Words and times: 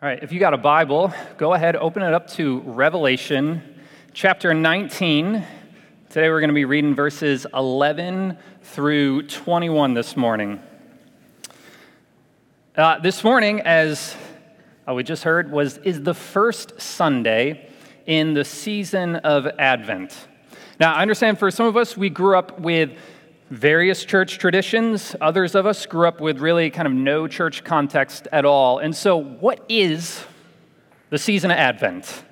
All 0.00 0.08
right, 0.08 0.22
if 0.22 0.30
you 0.30 0.38
got 0.38 0.54
a 0.54 0.58
Bible, 0.58 1.12
go 1.38 1.54
ahead, 1.54 1.74
open 1.74 2.04
it 2.04 2.14
up 2.14 2.28
to 2.34 2.60
Revelation 2.60 3.80
chapter 4.12 4.54
19. 4.54 5.44
Today 6.08 6.28
we're 6.28 6.38
going 6.38 6.50
to 6.50 6.54
be 6.54 6.64
reading 6.64 6.94
verses 6.94 7.48
11 7.52 8.38
through 8.62 9.22
21 9.22 9.94
this 9.94 10.16
morning. 10.16 10.60
Uh, 12.76 13.00
this 13.00 13.24
morning, 13.24 13.60
as 13.62 14.14
uh, 14.88 14.94
we 14.94 15.02
just 15.02 15.24
heard, 15.24 15.50
was 15.50 15.78
is 15.78 16.00
the 16.00 16.14
first 16.14 16.80
Sunday 16.80 17.68
in 18.06 18.34
the 18.34 18.44
season 18.44 19.16
of 19.16 19.48
Advent. 19.58 20.28
Now, 20.78 20.94
I 20.94 21.02
understand 21.02 21.40
for 21.40 21.50
some 21.50 21.66
of 21.66 21.76
us, 21.76 21.96
we 21.96 22.08
grew 22.08 22.38
up 22.38 22.60
with 22.60 22.96
various 23.50 24.04
church 24.04 24.38
traditions. 24.38 25.16
Others 25.20 25.54
of 25.54 25.66
us 25.66 25.86
grew 25.86 26.06
up 26.06 26.20
with 26.20 26.38
really 26.38 26.70
kind 26.70 26.86
of 26.86 26.92
no 26.92 27.26
church 27.26 27.64
context 27.64 28.28
at 28.32 28.44
all. 28.44 28.78
And 28.78 28.94
so, 28.94 29.16
what 29.16 29.64
is 29.68 30.24
the 31.10 31.18
season 31.18 31.50
of 31.50 31.56
Advent? 31.56 32.24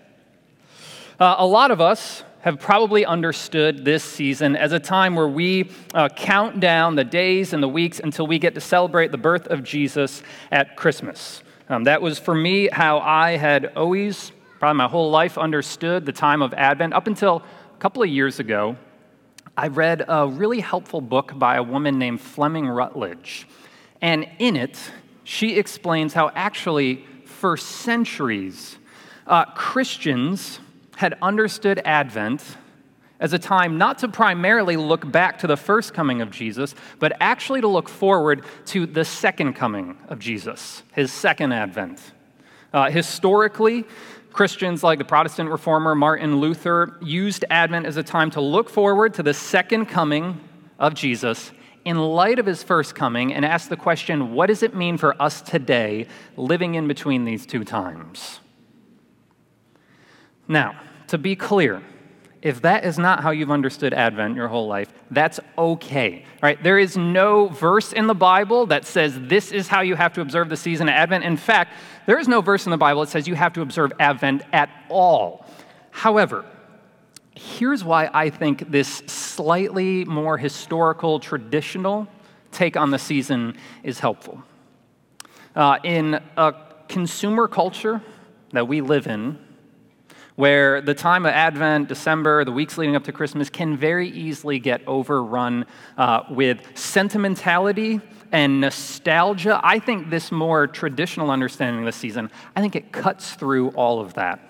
Uh, 1.19 1.37
a 1.39 1.47
lot 1.47 1.71
of 1.71 1.81
us 1.81 2.23
have 2.41 2.61
probably 2.61 3.05
understood 3.05 3.85
this 3.85 4.05
season 4.05 4.55
as 4.55 4.73
a 4.73 4.79
time 4.79 5.17
where 5.17 5.29
we 5.29 5.71
uh, 5.95 6.09
count 6.11 6.61
down 6.61 6.95
the 6.95 7.05
days 7.05 7.53
and 7.53 7.63
the 7.63 7.69
weeks 7.69 7.99
until 7.99 8.27
we 8.27 8.39
get 8.39 8.55
to 8.55 8.61
celebrate 8.61 9.11
the 9.11 9.19
birth 9.19 9.47
of 9.49 9.65
Jesus 9.65 10.23
at 10.53 10.77
Christmas. 10.77 11.43
Um, 11.69 11.85
that 11.85 12.01
was 12.01 12.19
for 12.19 12.35
me 12.35 12.69
how 12.71 12.99
I 13.01 13.33
had 13.33 13.73
always, 13.75 14.31
probably 14.61 14.79
my 14.79 14.87
whole 14.87 15.11
life, 15.11 15.37
understood 15.39 16.07
the 16.07 16.13
time 16.13 16.43
of 16.43 16.55
Advent 16.55 16.93
up 16.93 17.09
until 17.09 17.43
a 17.75 17.79
couple 17.79 18.03
of 18.03 18.09
years 18.09 18.39
ago 18.39 18.77
I 19.59 19.69
read 19.69 20.05
a 20.07 20.29
really 20.29 20.61
helpful 20.61 21.01
book 21.01 21.39
by 21.39 21.57
a 21.57 21.63
woman 21.63 21.99
named 21.99 22.21
Fleming 22.21 22.69
Rutledge. 22.69 23.49
And 24.03 24.29
in 24.39 24.55
it, 24.55 24.79
she 25.25 25.57
explains 25.57 26.13
how 26.13 26.31
actually, 26.35 27.07
for 27.25 27.57
centuries, 27.57 28.77
uh, 29.27 29.47
Christians 29.47 30.61
had 30.97 31.17
understood 31.23 31.81
Advent 31.87 32.45
as 33.19 33.33
a 33.33 33.39
time 33.39 33.79
not 33.79 33.99
to 34.01 34.09
primarily 34.09 34.77
look 34.77 35.11
back 35.11 35.39
to 35.39 35.47
the 35.47 35.57
first 35.57 35.95
coming 35.95 36.21
of 36.21 36.31
Jesus, 36.31 36.75
but 36.99 37.17
actually 37.19 37.63
to 37.63 37.69
look 37.69 37.89
forward 37.89 38.45
to 38.67 38.85
the 38.85 39.07
second 39.07 39.55
coming 39.55 39.97
of 40.09 40.19
Jesus, 40.19 40.83
his 40.93 41.11
second 41.11 41.53
advent. 41.53 41.99
Uh, 42.75 42.91
historically, 42.91 43.85
Christians 44.37 44.83
like 44.83 44.99
the 44.99 45.05
Protestant 45.05 45.49
reformer 45.49 45.95
Martin 45.95 46.37
Luther 46.37 46.99
used 47.01 47.47
Advent 47.49 47.87
as 47.87 47.97
a 47.97 48.03
time 48.03 48.31
to 48.33 48.43
look 48.43 48.69
forward 48.69 49.15
to 49.15 49.23
the 49.23 49.33
second 49.33 49.87
coming 49.87 50.39
of 50.79 50.93
Jesus 50.93 51.53
in 51.87 51.97
light 51.97 52.39
of 52.39 52.45
his 52.45 52.63
first 52.63 52.95
coming 52.95 53.33
and 53.33 53.47
ask 53.47 53.71
the 53.71 53.79
question 53.79 54.35
what 54.35 54.49
does 54.49 54.63
it 54.63 54.75
mean 54.75 54.99
for 54.99 55.21
us 55.23 55.41
today 55.41 56.07
living 56.37 56.75
in 56.75 56.87
between 56.87 57.25
these 57.25 57.47
two 57.47 57.65
times? 57.65 58.41
Now, 60.47 60.83
to 61.07 61.17
be 61.17 61.35
clear, 61.35 61.83
if 62.47 62.63
that 62.63 62.85
is 62.85 62.97
not 62.97 63.25
how 63.25 63.31
you've 63.33 63.51
understood 63.51 63.93
Advent 63.93 64.37
your 64.37 64.47
whole 64.47 64.69
life, 64.69 64.89
that's 65.11 65.41
okay. 65.59 66.25
Right? 66.41 66.63
There 66.63 66.79
is 66.79 66.97
no 66.97 67.49
verse 67.49 67.93
in 67.93 68.07
the 68.07 68.15
Bible 68.15 68.67
that 68.67 68.87
says 68.87 69.19
this 69.23 69.51
is 69.51 69.67
how 69.67 69.81
you 69.81 69.97
have 69.97 70.13
to 70.13 70.21
observe 70.21 70.49
the 70.49 70.57
season 70.57 70.89
of 70.89 70.93
Advent. 70.93 71.25
In 71.25 71.37
fact, 71.37 71.73
there 72.07 72.21
is 72.21 72.29
no 72.29 72.41
verse 72.41 72.65
in 72.65 72.71
the 72.71 72.77
Bible 72.77 73.01
that 73.01 73.09
says 73.09 73.27
you 73.27 73.35
have 73.35 73.53
to 73.55 73.63
observe 73.63 73.93
Advent 73.99 74.43
at 74.53 74.71
all. 74.89 75.45
However, 75.91 76.45
here's 77.35 77.83
why 77.83 78.11
I 78.15 78.31
think 78.31 78.71
this 78.71 79.03
slightly 79.09 80.05
more 80.05 80.39
historical, 80.39 81.19
traditional 81.19 82.07
take 82.53 82.77
on 82.77 82.93
the 82.93 82.99
season 83.01 83.57
is 83.83 83.99
helpful. 83.99 84.41
Uh, 85.57 85.79
in 85.83 86.21
a 86.37 86.55
consumer 86.87 87.49
culture 87.49 88.01
that 88.53 88.69
we 88.69 88.83
live 88.83 89.09
in, 89.09 89.37
where 90.37 90.83
the 90.83 90.95
time 90.95 91.27
of 91.27 91.33
Advent, 91.33 91.89
December, 91.89 92.45
the 92.45 92.53
weeks 92.53 92.79
leading 92.79 92.95
up 92.95 93.05
to 93.05 93.13
Christmas 93.13 93.51
can 93.51 93.77
very 93.77 94.09
easily 94.09 94.59
get 94.59 94.87
overrun 94.87 95.65
uh, 95.97 96.23
with 96.31 96.61
sentimentality 96.75 98.01
and 98.33 98.61
nostalgia. 98.61 99.59
I 99.63 99.79
think 99.79 100.11
this 100.11 100.31
more 100.31 100.67
traditional 100.67 101.31
understanding 101.31 101.81
of 101.81 101.87
the 101.87 101.99
season, 101.99 102.31
I 102.55 102.61
think 102.61 102.77
it 102.77 102.93
cuts 102.93 103.33
through 103.33 103.71
all 103.71 104.01
of 104.01 104.15
that. 104.15 104.41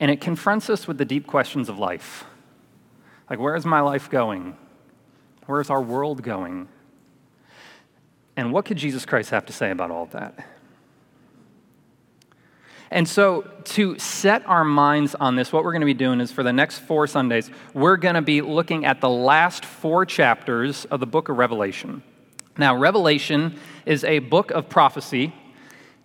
And 0.00 0.12
it 0.12 0.20
confronts 0.20 0.70
us 0.70 0.86
with 0.86 0.96
the 0.96 1.04
deep 1.04 1.26
questions 1.26 1.68
of 1.68 1.78
life. 1.78 2.24
Like, 3.28 3.40
where 3.40 3.56
is 3.56 3.66
my 3.66 3.80
life 3.80 4.08
going? 4.08 4.56
Where 5.46 5.60
is 5.60 5.70
our 5.70 5.82
world 5.82 6.22
going? 6.22 6.68
And 8.36 8.52
what 8.52 8.64
could 8.64 8.76
Jesus 8.76 9.04
Christ 9.04 9.30
have 9.30 9.44
to 9.46 9.52
say 9.52 9.72
about 9.72 9.90
all 9.90 10.04
of 10.04 10.12
that? 10.12 10.46
And 12.90 13.06
so, 13.06 13.42
to 13.64 13.98
set 13.98 14.46
our 14.46 14.64
minds 14.64 15.14
on 15.14 15.36
this, 15.36 15.52
what 15.52 15.62
we're 15.62 15.72
going 15.72 15.80
to 15.80 15.86
be 15.86 15.94
doing 15.94 16.20
is 16.20 16.32
for 16.32 16.42
the 16.42 16.52
next 16.52 16.78
four 16.78 17.06
Sundays, 17.06 17.50
we're 17.74 17.98
going 17.98 18.14
to 18.14 18.22
be 18.22 18.40
looking 18.40 18.86
at 18.86 19.00
the 19.00 19.10
last 19.10 19.64
four 19.64 20.06
chapters 20.06 20.86
of 20.86 21.00
the 21.00 21.06
book 21.06 21.28
of 21.28 21.36
Revelation. 21.36 22.02
Now, 22.56 22.74
Revelation 22.76 23.58
is 23.84 24.04
a 24.04 24.20
book 24.20 24.50
of 24.52 24.68
prophecy. 24.68 25.34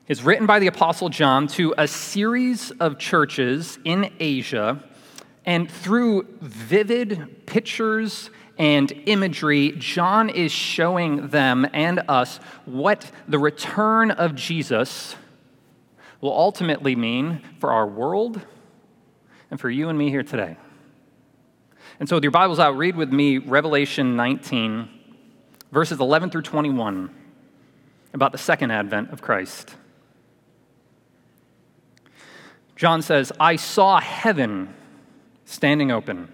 It's 0.09 0.23
written 0.23 0.45
by 0.45 0.59
the 0.59 0.67
Apostle 0.67 1.07
John 1.07 1.47
to 1.49 1.73
a 1.77 1.88
series 1.88 2.71
of 2.71 3.00
churches 3.00 3.79
in 3.85 4.11
Asia. 4.19 4.83
And 5.45 5.71
through 5.71 6.27
vivid 6.41 7.45
pictures 7.45 8.29
and 8.57 8.91
imagery, 9.05 9.73
John 9.77 10.29
is 10.29 10.51
showing 10.51 11.29
them 11.29 11.65
and 11.73 12.01
us 12.09 12.38
what 12.65 13.09
the 13.27 13.39
return 13.39 14.11
of 14.11 14.35
Jesus 14.35 15.15
will 16.23 16.31
ultimately 16.31 16.95
mean 16.95 17.41
for 17.59 17.73
our 17.73 17.85
world 17.85 18.39
and 19.51 19.59
for 19.59 19.69
you 19.69 19.89
and 19.89 20.00
me 20.00 20.09
here 20.09 20.23
today. 20.23 20.56
And 22.00 22.07
so, 22.07 22.16
with 22.16 22.23
your 22.23 22.31
Bibles 22.31 22.59
out, 22.59 22.78
read 22.78 22.95
with 22.95 23.11
me 23.11 23.39
Revelation 23.39 24.16
19, 24.16 24.88
verses 25.69 26.00
11 26.00 26.29
through 26.29 26.44
21, 26.44 27.13
about 28.13 28.31
the 28.31 28.38
second 28.38 28.72
advent 28.72 29.12
of 29.12 29.22
Christ. 29.22 29.75
John 32.78 33.01
says, 33.01 33.33
I 33.38 33.57
saw 33.57 34.00
heaven 34.00 34.73
standing 35.44 35.91
open, 35.91 36.33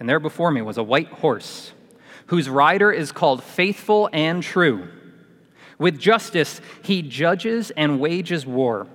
and 0.00 0.08
there 0.08 0.18
before 0.18 0.50
me 0.50 0.62
was 0.62 0.78
a 0.78 0.82
white 0.82 1.08
horse, 1.08 1.72
whose 2.28 2.48
rider 2.48 2.90
is 2.90 3.12
called 3.12 3.44
Faithful 3.44 4.08
and 4.14 4.42
True. 4.42 4.88
With 5.78 5.98
justice, 5.98 6.60
he 6.82 7.02
judges 7.02 7.70
and 7.70 8.00
wages 8.00 8.44
war. 8.44 8.88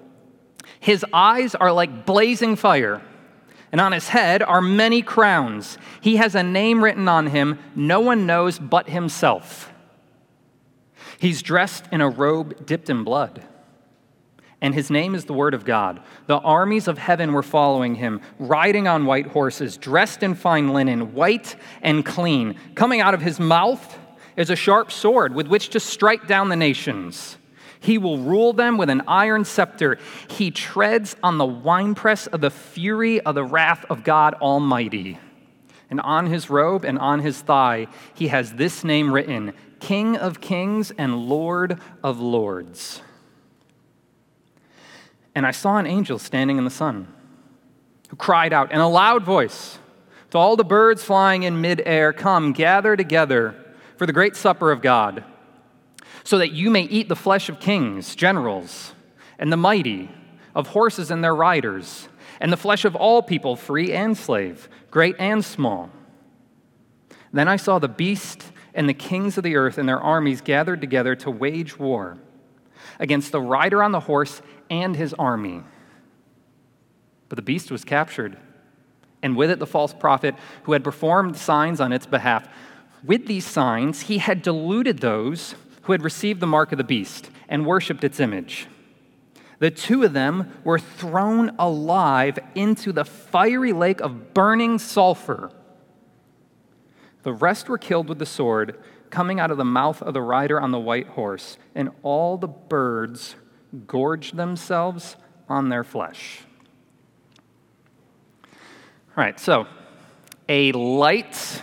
His 0.80 1.06
eyes 1.14 1.56
are 1.56 1.72
like 1.72 2.06
blazing 2.06 2.56
fire, 2.56 3.02
and 3.72 3.80
on 3.80 3.94
his 3.94 4.10
head 4.10 4.44
are 4.44 4.62
many 4.62 5.02
crowns. 5.02 5.78
He 6.02 6.18
has 6.18 6.36
a 6.36 6.44
name 6.44 6.84
written 6.84 7.08
on 7.08 7.28
him 7.28 7.60
no 7.76 8.02
one 8.02 8.26
knows 8.26 8.60
but 8.60 8.90
himself. 8.90 9.72
He's 11.20 11.42
dressed 11.42 11.86
in 11.92 12.02
a 12.02 12.10
robe 12.10 12.66
dipped 12.66 12.90
in 12.90 13.06
blood, 13.06 13.46
and 14.62 14.74
his 14.74 14.90
name 14.90 15.16
is 15.16 15.24
the 15.24 15.34
Word 15.34 15.54
of 15.54 15.64
God. 15.64 16.02
The 16.28 16.40
armies 16.40 16.90
of 16.90 16.98
heaven 16.98 17.32
were 17.32 17.44
following 17.44 17.96
him, 17.96 18.20
riding 18.40 18.90
on 18.90 19.06
white 19.06 19.28
horses, 19.28 19.78
dressed 19.78 20.22
in 20.22 20.36
fine 20.36 20.74
linen, 20.74 21.14
white 21.14 21.56
and 21.82 22.06
clean. 22.06 22.58
Coming 22.76 23.00
out 23.00 23.14
of 23.14 23.22
his 23.22 23.40
mouth, 23.40 23.98
is 24.36 24.50
a 24.50 24.56
sharp 24.56 24.92
sword 24.92 25.34
with 25.34 25.48
which 25.48 25.70
to 25.70 25.80
strike 25.80 26.28
down 26.28 26.50
the 26.50 26.56
nations. 26.56 27.38
He 27.80 27.98
will 27.98 28.18
rule 28.18 28.54
them 28.54 28.78
with 28.78 28.90
an 28.90 29.02
iron 29.08 29.44
scepter. 29.44 30.00
He 30.30 30.52
treads 30.52 31.18
on 31.22 31.38
the 31.38 31.46
winepress 31.46 32.28
of 32.28 32.40
the 32.40 32.50
fury 32.50 33.20
of 33.20 33.36
the 33.36 33.44
wrath 33.44 33.86
of 33.90 34.06
God 34.06 34.36
Almighty. 34.36 35.20
And 35.90 36.00
on 36.00 36.28
his 36.28 36.50
robe 36.50 36.86
and 36.86 36.98
on 36.98 37.20
his 37.20 37.42
thigh, 37.42 37.88
he 38.14 38.30
has 38.30 38.54
this 38.54 38.84
name 38.86 39.14
written 39.14 39.54
King 39.82 40.16
of 40.16 40.40
Kings 40.40 40.92
and 40.98 41.28
Lord 41.28 41.78
of 42.02 42.22
Lords. 42.22 43.02
And 45.36 45.46
I 45.46 45.52
saw 45.52 45.78
an 45.78 45.86
angel 45.86 46.20
standing 46.20 46.58
in 46.58 46.64
the 46.64 46.70
sun 46.70 47.14
who 48.10 48.16
cried 48.16 48.54
out 48.54 48.72
in 48.72 48.80
a 48.80 48.90
loud 48.90 49.24
voice 49.24 49.78
to 50.30 50.38
all 50.38 50.56
the 50.56 50.64
birds 50.64 51.04
flying 51.04 51.44
in 51.44 51.60
midair 51.60 52.14
Come, 52.14 52.54
gather 52.54 52.96
together 52.96 53.56
for 53.98 54.06
the 54.06 54.14
great 54.14 54.36
supper 54.36 54.72
of 54.72 54.82
God, 54.82 55.24
so 56.24 56.38
that 56.38 56.52
you 56.52 56.70
may 56.70 56.84
eat 56.84 57.10
the 57.10 57.16
flesh 57.16 57.50
of 57.50 57.60
kings, 57.60 58.16
generals, 58.16 58.94
and 59.38 59.52
the 59.52 59.58
mighty, 59.58 60.10
of 60.56 60.68
horses 60.68 61.12
and 61.12 61.24
their 61.24 61.36
riders, 61.36 62.08
and 62.40 62.52
the 62.52 62.58
flesh 62.58 62.86
of 62.86 62.96
all 62.96 63.22
people, 63.22 63.56
free 63.56 63.92
and 63.92 64.18
slave, 64.18 64.70
great 64.92 65.16
and 65.20 65.44
small. 65.44 65.90
Then 67.32 67.48
I 67.48 67.56
saw 67.56 67.80
the 67.80 67.88
beast 67.88 68.52
and 68.74 68.88
the 68.88 68.94
kings 68.94 69.38
of 69.38 69.44
the 69.44 69.56
earth 69.56 69.78
and 69.78 69.88
their 69.88 70.00
armies 70.00 70.42
gathered 70.42 70.82
together 70.82 71.16
to 71.18 71.32
wage 71.32 71.78
war 71.78 72.18
against 73.00 73.32
the 73.32 73.42
rider 73.42 73.82
on 73.82 73.92
the 73.92 74.02
horse 74.02 74.42
and 74.70 74.96
his 74.96 75.14
army. 75.16 75.64
But 77.30 77.38
the 77.38 77.42
beast 77.42 77.72
was 77.72 77.84
captured, 77.84 78.38
and 79.22 79.36
with 79.36 79.50
it 79.50 79.60
the 79.60 79.66
false 79.66 79.94
prophet 79.94 80.36
who 80.64 80.74
had 80.74 80.84
performed 80.84 81.38
signs 81.38 81.80
on 81.80 81.92
its 81.92 82.06
behalf. 82.06 82.48
With 83.04 83.28
these 83.28 83.46
signs, 83.46 84.02
he 84.02 84.20
had 84.20 84.42
deluded 84.42 85.00
those 85.00 85.56
who 85.84 85.92
had 85.92 86.02
received 86.02 86.40
the 86.40 86.48
mark 86.48 86.72
of 86.72 86.78
the 86.78 86.84
beast 86.84 87.30
and 87.50 87.66
worshiped 87.66 88.04
its 88.04 88.20
image. 88.20 88.68
The 89.60 89.72
two 89.72 90.04
of 90.04 90.14
them 90.14 90.52
were 90.64 90.80
thrown 90.80 91.56
alive 91.60 92.40
into 92.56 92.92
the 92.92 93.06
fiery 93.06 93.74
lake 93.74 94.02
of 94.02 94.34
burning 94.34 94.80
sulfur. 94.80 95.52
The 97.24 97.34
rest 97.34 97.70
were 97.70 97.78
killed 97.78 98.10
with 98.10 98.20
the 98.20 98.26
sword 98.26 98.82
coming 99.10 99.40
out 99.40 99.52
of 99.52 99.58
the 99.58 99.66
mouth 99.66 100.02
of 100.02 100.14
the 100.14 100.22
rider 100.22 100.60
on 100.60 100.72
the 100.72 100.80
white 100.80 101.08
horse, 101.08 101.58
and 101.76 101.92
all 102.02 102.38
the 102.38 102.48
birds 102.48 103.36
gorged 103.86 104.36
themselves 104.36 105.16
on 105.48 105.70
their 105.70 105.84
flesh. 105.84 106.42
All 108.46 109.24
right, 109.24 109.40
so 109.40 109.68
a 110.50 110.72
light 110.72 111.62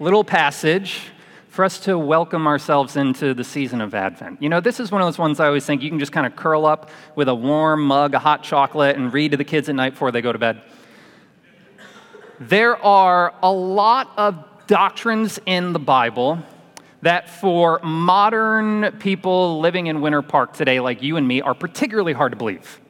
little 0.00 0.24
passage 0.24 1.02
for 1.50 1.62
us 1.62 1.78
to 1.80 1.98
welcome 1.98 2.46
ourselves 2.46 2.96
into 2.96 3.34
the 3.34 3.44
season 3.44 3.82
of 3.82 3.94
Advent. 3.94 4.40
You 4.40 4.48
know, 4.48 4.58
this 4.58 4.80
is 4.80 4.90
one 4.90 5.02
of 5.02 5.06
those 5.06 5.18
ones 5.18 5.38
I 5.40 5.46
always 5.46 5.66
think 5.66 5.82
you 5.82 5.90
can 5.90 5.98
just 5.98 6.10
kind 6.10 6.26
of 6.26 6.34
curl 6.34 6.64
up 6.64 6.88
with 7.16 7.28
a 7.28 7.34
warm 7.34 7.84
mug 7.84 8.14
of 8.14 8.22
hot 8.22 8.42
chocolate 8.42 8.96
and 8.96 9.12
read 9.12 9.32
to 9.32 9.36
the 9.36 9.44
kids 9.44 9.68
at 9.68 9.74
night 9.74 9.90
before 9.90 10.10
they 10.10 10.22
go 10.22 10.32
to 10.32 10.38
bed. 10.38 10.62
There 12.38 12.82
are 12.82 13.34
a 13.42 13.52
lot 13.52 14.10
of 14.16 14.42
doctrines 14.66 15.38
in 15.44 15.74
the 15.74 15.78
Bible 15.78 16.38
that 17.02 17.28
for 17.28 17.78
modern 17.82 18.92
people 19.00 19.60
living 19.60 19.88
in 19.88 20.00
Winter 20.00 20.22
Park 20.22 20.54
today, 20.54 20.80
like 20.80 21.02
you 21.02 21.18
and 21.18 21.28
me, 21.28 21.42
are 21.42 21.54
particularly 21.54 22.14
hard 22.14 22.32
to 22.32 22.36
believe. 22.36 22.80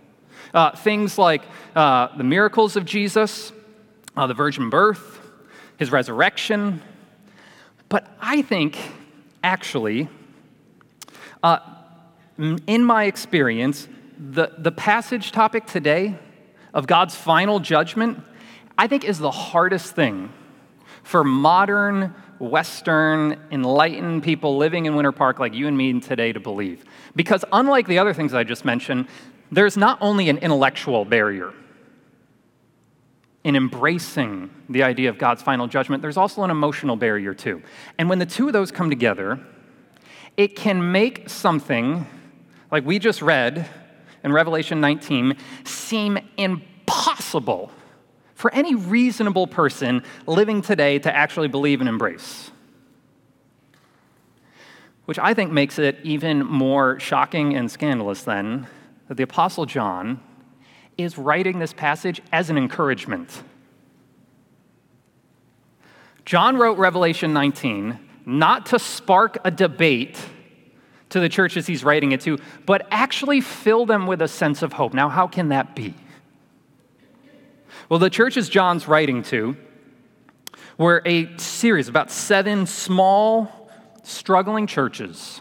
Uh, 0.55 0.77
things 0.77 1.19
like 1.19 1.43
uh, 1.75 2.17
the 2.17 2.25
miracles 2.25 2.77
of 2.77 2.85
Jesus, 2.85 3.51
uh, 4.17 4.29
the 4.29 4.35
virgin 4.35 4.71
birth, 4.71 5.21
his 5.77 5.91
resurrection. 5.91 6.81
But 7.91 8.07
I 8.21 8.41
think, 8.41 8.79
actually, 9.45 10.09
uh, 11.43 11.59
in 12.67 12.85
my 12.85 13.05
experience, 13.05 13.89
the, 14.17 14.53
the 14.57 14.73
passage 14.73 15.33
topic 15.33 15.67
today 15.67 16.17
of 16.73 16.87
God's 16.87 17.15
final 17.15 17.59
judgment, 17.59 18.23
I 18.79 18.87
think 18.87 19.05
is 19.05 19.19
the 19.19 19.31
hardest 19.31 19.95
thing 19.95 20.33
for 21.03 21.25
modern 21.25 22.15
Western, 22.39 23.39
enlightened 23.51 24.23
people 24.23 24.57
living 24.57 24.87
in 24.87 24.95
Winter 24.95 25.13
Park 25.13 25.39
like 25.39 25.53
you 25.53 25.67
and 25.67 25.77
me 25.77 26.01
today 26.01 26.33
to 26.33 26.41
believe. 26.41 26.85
Because 27.17 27.45
unlike 27.53 27.87
the 27.87 27.99
other 27.99 28.15
things 28.15 28.33
I 28.33 28.45
just 28.45 28.65
mentioned, 28.65 29.09
there's 29.51 29.77
not 29.77 29.99
only 30.01 30.29
an 30.29 30.39
intellectual 30.39 31.05
barrier 31.05 31.53
in 33.43 33.57
embracing 33.57 34.51
the 34.69 34.83
idea 34.83 35.09
of 35.09 35.19
God's 35.19 35.43
final 35.43 35.67
judgment, 35.67 36.03
there's 36.03 36.17
also 36.17 36.43
an 36.45 36.51
emotional 36.51 36.97
barrier 36.97 37.35
too. 37.35 37.63
And 37.99 38.09
when 38.09 38.19
the 38.19 38.27
two 38.27 38.47
of 38.47 38.53
those 38.53 38.71
come 38.71 38.91
together, 38.91 39.41
it 40.37 40.57
can 40.57 40.93
make 40.93 41.29
something 41.29 42.07
like 42.71 42.85
we 42.85 42.99
just 42.99 43.23
read 43.23 43.69
in 44.23 44.33
Revelation 44.33 44.81
19 44.81 45.37
seem 45.65 46.19
impossible 46.37 47.73
for 48.35 48.53
any 48.55 48.75
reasonable 48.75 49.47
person 49.47 50.03
living 50.27 50.63
today 50.63 50.99
to 50.99 51.15
actually 51.15 51.49
believe 51.49 51.81
and 51.81 51.89
embrace. 51.89 52.51
Which 55.05 55.19
I 55.19 55.35
think 55.35 55.51
makes 55.51 55.79
it 55.79 55.99
even 56.05 56.47
more 56.47 57.01
shocking 57.01 57.55
and 57.55 57.71
scandalous, 57.71 58.23
then, 58.23 58.67
that 59.09 59.17
the 59.17 59.25
Apostle 59.25 59.67
John 59.67 60.21
is 61.03 61.19
writing 61.19 61.59
this 61.59 61.73
passage 61.73 62.21
as 62.33 62.51
an 62.51 62.59
encouragement. 62.59 63.43
John 66.25 66.57
wrote 66.57 66.79
Revelation 66.79 67.33
19 67.33 67.99
not 68.27 68.67
to 68.67 68.79
spark 68.79 69.39
a 69.45 69.51
debate 69.51 70.19
to 71.09 71.21
the 71.21 71.29
churches 71.29 71.67
he's 71.67 71.83
writing 71.83 72.13
it 72.13 72.21
to, 72.21 72.39
but 72.67 72.87
actually 72.91 73.41
fill 73.41 73.85
them 73.87 74.07
with 74.07 74.23
a 74.23 74.29
sense 74.29 74.63
of 74.63 74.73
hope. 74.73 74.95
Now, 74.95 75.09
how 75.09 75.27
can 75.27 75.49
that 75.49 75.75
be? 75.75 75.95
Well, 77.89 77.99
the 77.99 78.11
churches 78.11 78.49
John's 78.49 78.87
writing 78.87 79.23
to 79.25 79.57
were 80.79 81.03
a 81.05 81.37
series, 81.39 81.89
about 81.89 82.11
seven 82.11 82.67
small, 82.67 83.69
struggling 84.03 84.67
churches 84.67 85.41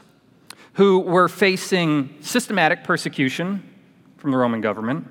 who 0.73 0.99
were 0.99 1.27
facing 1.27 2.15
systematic 2.21 2.83
persecution 2.83 3.63
from 4.17 4.31
the 4.31 4.37
Roman 4.37 4.61
government, 4.61 5.07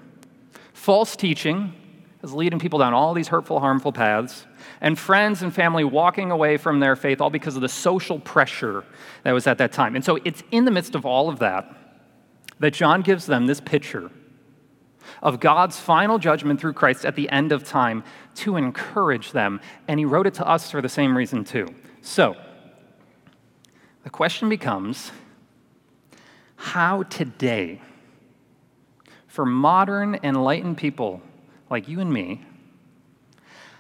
false 0.89 1.17
teaching 1.17 1.75
is 2.23 2.33
leading 2.33 2.59
people 2.59 2.79
down 2.79 2.95
all 2.95 3.13
these 3.13 3.29
hurtful, 3.29 3.61
harmful 3.61 3.93
paths, 3.93 4.47
and 4.81 4.99
friends 4.99 5.43
and 5.43 5.55
family 5.55 5.85
walking 5.85 6.31
away 6.31 6.57
from 6.57 6.81
their 6.81 6.97
faith, 6.97 7.21
all 7.21 7.29
because 7.29 7.57
of 7.57 7.61
the 7.61 7.69
social 7.69 8.19
pressure 8.19 8.83
that 9.23 9.33
was 9.33 9.47
at 9.47 9.59
that 9.59 9.71
time. 9.71 9.95
And 9.95 10.03
so 10.03 10.19
it's 10.25 10.43
in 10.51 10.65
the 10.65 10.71
midst 10.71 10.95
of 10.95 11.05
all 11.05 11.29
of 11.29 11.41
that 11.41 11.71
that 12.61 12.73
John 12.73 13.03
gives 13.03 13.27
them 13.27 13.47
this 13.47 13.61
picture 13.61 14.11
of 15.23 15.41
God's 15.41 15.79
final 15.79 16.19
judgment 16.19 16.59
through 16.59 16.73
Christ 16.73 17.05
at 17.05 17.17
the 17.17 17.29
end 17.29 17.53
of 17.53 17.65
time 17.65 18.03
to 18.37 18.57
encourage 18.57 19.33
them. 19.33 19.61
And 19.89 20.01
he 20.01 20.07
wrote 20.07 20.27
it 20.27 20.33
to 20.35 20.49
us 20.49 20.71
for 20.71 20.81
the 20.81 20.89
same 20.89 21.15
reason, 21.15 21.45
too. 21.45 21.69
So, 22.01 22.35
the 24.05 24.11
question 24.11 24.49
becomes 24.49 25.13
how 26.57 27.03
today, 27.03 27.83
for 29.39 29.47
modern 29.47 30.19
enlightened 30.25 30.77
people 30.77 31.23
like 31.71 31.87
you 31.87 32.01
and 32.01 32.13
me, 32.13 32.45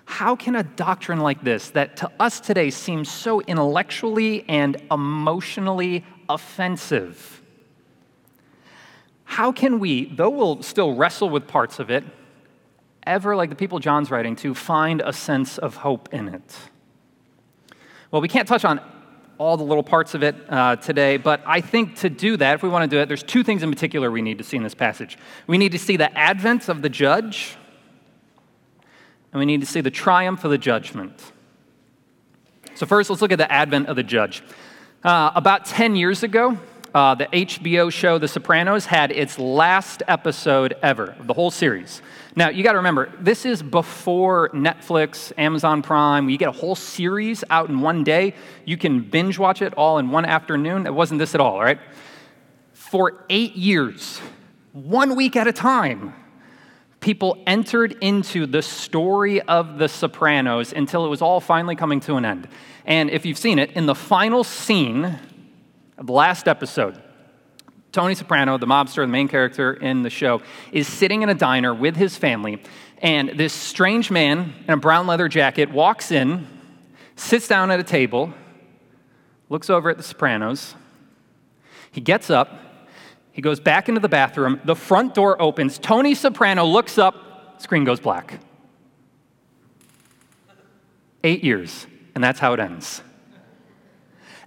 how 0.04 0.36
can 0.36 0.54
a 0.54 0.62
doctrine 0.62 1.18
like 1.18 1.42
this, 1.42 1.70
that 1.70 1.96
to 1.96 2.08
us 2.20 2.38
today 2.38 2.70
seems 2.70 3.10
so 3.10 3.40
intellectually 3.40 4.48
and 4.48 4.80
emotionally 4.88 6.04
offensive, 6.28 7.42
how 9.24 9.50
can 9.50 9.80
we, 9.80 10.04
though 10.04 10.30
we'll 10.30 10.62
still 10.62 10.94
wrestle 10.94 11.28
with 11.28 11.48
parts 11.48 11.80
of 11.80 11.90
it, 11.90 12.04
ever, 13.02 13.34
like 13.34 13.50
the 13.50 13.56
people 13.56 13.80
John's 13.80 14.12
writing 14.12 14.36
to, 14.36 14.54
find 14.54 15.02
a 15.04 15.12
sense 15.12 15.58
of 15.58 15.74
hope 15.74 16.08
in 16.14 16.28
it? 16.28 16.56
Well, 18.12 18.22
we 18.22 18.28
can't 18.28 18.46
touch 18.46 18.64
on 18.64 18.80
all 19.38 19.56
the 19.56 19.64
little 19.64 19.82
parts 19.82 20.14
of 20.14 20.22
it 20.22 20.34
uh, 20.48 20.76
today, 20.76 21.16
but 21.16 21.40
I 21.46 21.60
think 21.60 21.96
to 21.96 22.10
do 22.10 22.36
that, 22.36 22.54
if 22.54 22.62
we 22.62 22.68
want 22.68 22.88
to 22.90 22.96
do 22.96 23.00
it, 23.00 23.06
there's 23.06 23.22
two 23.22 23.44
things 23.44 23.62
in 23.62 23.70
particular 23.70 24.10
we 24.10 24.20
need 24.20 24.38
to 24.38 24.44
see 24.44 24.56
in 24.56 24.64
this 24.64 24.74
passage. 24.74 25.16
We 25.46 25.58
need 25.58 25.72
to 25.72 25.78
see 25.78 25.96
the 25.96 26.16
advent 26.18 26.68
of 26.68 26.82
the 26.82 26.88
judge, 26.88 27.56
and 29.32 29.38
we 29.38 29.46
need 29.46 29.60
to 29.60 29.66
see 29.66 29.80
the 29.80 29.90
triumph 29.90 30.44
of 30.44 30.50
the 30.50 30.58
judgment. 30.58 31.32
So, 32.74 32.84
first, 32.84 33.10
let's 33.10 33.22
look 33.22 33.32
at 33.32 33.38
the 33.38 33.50
advent 33.50 33.88
of 33.88 33.96
the 33.96 34.02
judge. 34.02 34.42
Uh, 35.02 35.30
about 35.34 35.64
10 35.64 35.94
years 35.94 36.22
ago, 36.22 36.58
uh, 36.94 37.14
the 37.14 37.26
HBO 37.26 37.92
show 37.92 38.18
The 38.18 38.28
Sopranos 38.28 38.86
had 38.86 39.12
its 39.12 39.38
last 39.38 40.02
episode 40.08 40.74
ever 40.82 41.16
of 41.18 41.26
the 41.26 41.34
whole 41.34 41.50
series. 41.50 42.02
Now, 42.34 42.48
you 42.48 42.62
got 42.62 42.72
to 42.72 42.78
remember, 42.78 43.12
this 43.20 43.44
is 43.44 43.62
before 43.62 44.48
Netflix, 44.50 45.32
Amazon 45.36 45.82
Prime. 45.82 46.30
You 46.30 46.38
get 46.38 46.48
a 46.48 46.52
whole 46.52 46.74
series 46.74 47.44
out 47.50 47.68
in 47.68 47.80
one 47.80 48.04
day. 48.04 48.34
You 48.64 48.76
can 48.76 49.00
binge 49.00 49.38
watch 49.38 49.60
it 49.60 49.74
all 49.74 49.98
in 49.98 50.10
one 50.10 50.24
afternoon. 50.24 50.86
It 50.86 50.94
wasn't 50.94 51.18
this 51.18 51.34
at 51.34 51.40
all, 51.40 51.60
right? 51.60 51.78
For 52.72 53.24
eight 53.28 53.56
years, 53.56 54.20
one 54.72 55.16
week 55.16 55.36
at 55.36 55.46
a 55.46 55.52
time, 55.52 56.14
people 57.00 57.42
entered 57.46 57.96
into 58.00 58.46
the 58.46 58.62
story 58.62 59.40
of 59.42 59.78
The 59.78 59.88
Sopranos 59.88 60.72
until 60.72 61.04
it 61.04 61.08
was 61.08 61.20
all 61.20 61.40
finally 61.40 61.76
coming 61.76 62.00
to 62.00 62.16
an 62.16 62.24
end. 62.24 62.48
And 62.84 63.10
if 63.10 63.26
you've 63.26 63.38
seen 63.38 63.58
it, 63.58 63.72
in 63.72 63.86
the 63.86 63.94
final 63.94 64.44
scene, 64.44 65.18
the 66.00 66.12
last 66.12 66.46
episode, 66.46 67.00
Tony 67.90 68.14
Soprano, 68.14 68.58
the 68.58 68.66
mobster, 68.66 69.02
the 69.02 69.08
main 69.08 69.28
character 69.28 69.72
in 69.72 70.02
the 70.02 70.10
show, 70.10 70.42
is 70.72 70.86
sitting 70.86 71.22
in 71.22 71.28
a 71.28 71.34
diner 71.34 71.74
with 71.74 71.96
his 71.96 72.16
family, 72.16 72.62
and 72.98 73.30
this 73.30 73.52
strange 73.52 74.10
man 74.10 74.54
in 74.66 74.74
a 74.74 74.76
brown 74.76 75.06
leather 75.06 75.28
jacket 75.28 75.70
walks 75.70 76.12
in, 76.12 76.46
sits 77.16 77.48
down 77.48 77.70
at 77.70 77.80
a 77.80 77.84
table, 77.84 78.32
looks 79.48 79.70
over 79.70 79.90
at 79.90 79.96
the 79.96 80.02
Sopranos. 80.02 80.74
He 81.90 82.00
gets 82.00 82.30
up, 82.30 82.52
he 83.32 83.42
goes 83.42 83.58
back 83.58 83.88
into 83.88 84.00
the 84.00 84.08
bathroom, 84.08 84.60
the 84.64 84.76
front 84.76 85.14
door 85.14 85.40
opens, 85.40 85.78
Tony 85.78 86.14
Soprano 86.14 86.64
looks 86.64 86.98
up, 86.98 87.60
screen 87.60 87.84
goes 87.84 87.98
black. 87.98 88.38
Eight 91.24 91.42
years, 91.42 91.86
and 92.14 92.22
that's 92.22 92.38
how 92.38 92.52
it 92.52 92.60
ends. 92.60 93.02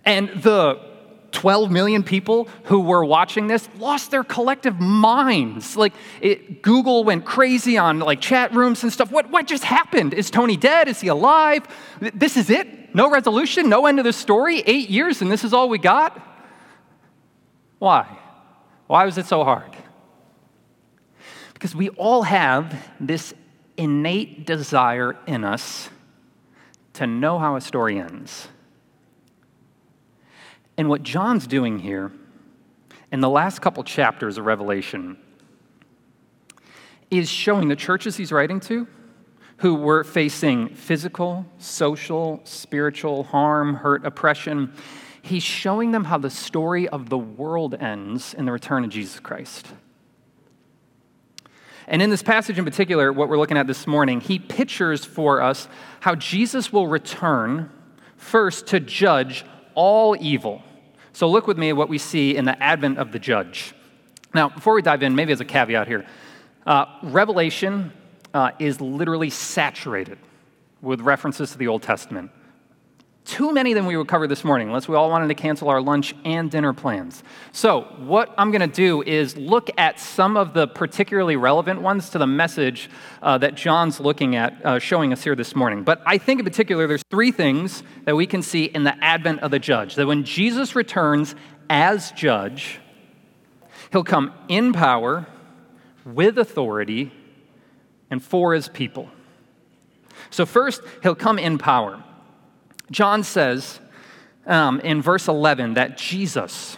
And 0.05 0.29
the 0.29 0.90
12 1.31 1.71
million 1.71 2.03
people 2.03 2.47
who 2.65 2.81
were 2.81 3.03
watching 3.03 3.47
this 3.47 3.67
lost 3.77 4.11
their 4.11 4.23
collective 4.23 4.79
minds. 4.79 5.75
Like 5.75 5.93
it, 6.21 6.61
Google 6.61 7.03
went 7.03 7.25
crazy 7.25 7.77
on 7.77 7.99
like 7.99 8.21
chat 8.21 8.53
rooms 8.53 8.83
and 8.83 8.91
stuff. 8.91 9.11
What, 9.11 9.29
what 9.29 9.47
just 9.47 9.63
happened? 9.63 10.13
Is 10.13 10.29
Tony 10.29 10.57
dead? 10.57 10.87
Is 10.87 11.01
he 11.01 11.07
alive? 11.07 11.67
This 11.99 12.37
is 12.37 12.49
it? 12.49 12.93
No 12.93 13.09
resolution? 13.09 13.69
No 13.69 13.85
end 13.85 13.99
of 13.99 14.05
the 14.05 14.13
story? 14.13 14.59
Eight 14.65 14.89
years 14.89 15.21
and 15.21 15.31
this 15.31 15.43
is 15.43 15.53
all 15.53 15.69
we 15.69 15.77
got? 15.77 16.19
Why? 17.79 18.05
Why 18.87 19.05
was 19.05 19.17
it 19.17 19.25
so 19.25 19.43
hard? 19.43 19.75
Because 21.53 21.73
we 21.73 21.89
all 21.89 22.23
have 22.23 22.75
this 22.99 23.33
innate 23.77 24.45
desire 24.45 25.17
in 25.25 25.43
us 25.43 25.89
to 26.93 27.07
know 27.07 27.39
how 27.39 27.55
a 27.55 27.61
story 27.61 27.99
ends. 27.99 28.47
And 30.81 30.89
what 30.89 31.03
John's 31.03 31.45
doing 31.45 31.77
here 31.77 32.11
in 33.11 33.19
the 33.19 33.29
last 33.29 33.61
couple 33.61 33.83
chapters 33.83 34.39
of 34.39 34.47
Revelation 34.47 35.15
is 37.11 37.29
showing 37.29 37.67
the 37.67 37.75
churches 37.75 38.17
he's 38.17 38.31
writing 38.31 38.59
to 38.61 38.87
who 39.57 39.75
were 39.75 40.03
facing 40.03 40.69
physical, 40.69 41.45
social, 41.59 42.41
spiritual 42.45 43.25
harm, 43.25 43.75
hurt, 43.75 44.07
oppression. 44.07 44.73
He's 45.21 45.43
showing 45.43 45.91
them 45.91 46.05
how 46.05 46.17
the 46.17 46.31
story 46.31 46.89
of 46.89 47.09
the 47.09 47.17
world 47.19 47.75
ends 47.75 48.33
in 48.33 48.45
the 48.45 48.51
return 48.51 48.83
of 48.83 48.89
Jesus 48.89 49.19
Christ. 49.19 49.67
And 51.85 52.01
in 52.01 52.09
this 52.09 52.23
passage 52.23 52.57
in 52.57 52.65
particular, 52.65 53.13
what 53.13 53.29
we're 53.29 53.37
looking 53.37 53.57
at 53.57 53.67
this 53.67 53.85
morning, 53.85 54.19
he 54.19 54.39
pictures 54.39 55.05
for 55.05 55.43
us 55.43 55.67
how 55.99 56.15
Jesus 56.15 56.73
will 56.73 56.87
return 56.87 57.69
first 58.17 58.65
to 58.65 58.79
judge 58.79 59.45
all 59.75 60.17
evil. 60.19 60.63
So 61.13 61.29
look 61.29 61.47
with 61.47 61.57
me 61.57 61.69
at 61.69 61.77
what 61.77 61.89
we 61.89 61.97
see 61.97 62.35
in 62.35 62.45
the 62.45 62.61
advent 62.61 62.97
of 62.97 63.11
the 63.11 63.19
judge. 63.19 63.73
Now, 64.33 64.49
before 64.49 64.73
we 64.73 64.81
dive 64.81 65.03
in, 65.03 65.15
maybe 65.15 65.33
as 65.33 65.41
a 65.41 65.45
caveat 65.45 65.87
here, 65.87 66.05
uh, 66.65 66.85
Revelation 67.03 67.91
uh, 68.33 68.51
is 68.59 68.79
literally 68.79 69.29
saturated 69.29 70.17
with 70.81 71.01
references 71.01 71.51
to 71.51 71.57
the 71.57 71.67
Old 71.67 71.83
Testament. 71.83 72.31
Too 73.23 73.53
many 73.53 73.73
than 73.73 73.85
we 73.85 73.95
would 73.95 74.07
cover 74.07 74.25
this 74.25 74.43
morning, 74.43 74.69
unless 74.69 74.87
we 74.87 74.95
all 74.95 75.09
wanted 75.09 75.27
to 75.27 75.35
cancel 75.35 75.69
our 75.69 75.79
lunch 75.79 76.15
and 76.25 76.49
dinner 76.49 76.73
plans. 76.73 77.23
So, 77.51 77.81
what 77.99 78.33
I'm 78.35 78.49
going 78.49 78.67
to 78.67 78.75
do 78.75 79.03
is 79.03 79.37
look 79.37 79.69
at 79.77 79.99
some 79.99 80.35
of 80.35 80.55
the 80.55 80.67
particularly 80.67 81.35
relevant 81.35 81.81
ones 81.81 82.09
to 82.11 82.17
the 82.17 82.25
message 82.25 82.89
uh, 83.21 83.37
that 83.37 83.53
John's 83.53 83.99
looking 83.99 84.35
at, 84.35 84.65
uh, 84.65 84.79
showing 84.79 85.13
us 85.13 85.23
here 85.23 85.35
this 85.35 85.55
morning. 85.55 85.83
But 85.83 86.01
I 86.03 86.17
think 86.17 86.39
in 86.39 86.45
particular, 86.45 86.87
there's 86.87 87.03
three 87.11 87.31
things 87.31 87.83
that 88.05 88.15
we 88.15 88.25
can 88.25 88.41
see 88.41 88.65
in 88.65 88.85
the 88.85 89.03
advent 89.03 89.41
of 89.41 89.51
the 89.51 89.59
judge. 89.59 89.95
That 89.95 90.07
when 90.07 90.23
Jesus 90.23 90.75
returns 90.75 91.35
as 91.69 92.11
judge, 92.13 92.79
he'll 93.91 94.03
come 94.03 94.33
in 94.47 94.73
power, 94.73 95.27
with 96.05 96.39
authority, 96.39 97.11
and 98.09 98.23
for 98.23 98.55
his 98.55 98.67
people. 98.67 99.09
So, 100.31 100.47
first, 100.47 100.81
he'll 101.03 101.13
come 101.13 101.37
in 101.37 101.59
power. 101.59 102.03
John 102.91 103.23
says 103.23 103.79
um, 104.45 104.79
in 104.81 105.01
verse 105.01 105.27
11 105.27 105.75
that 105.75 105.97
Jesus, 105.97 106.77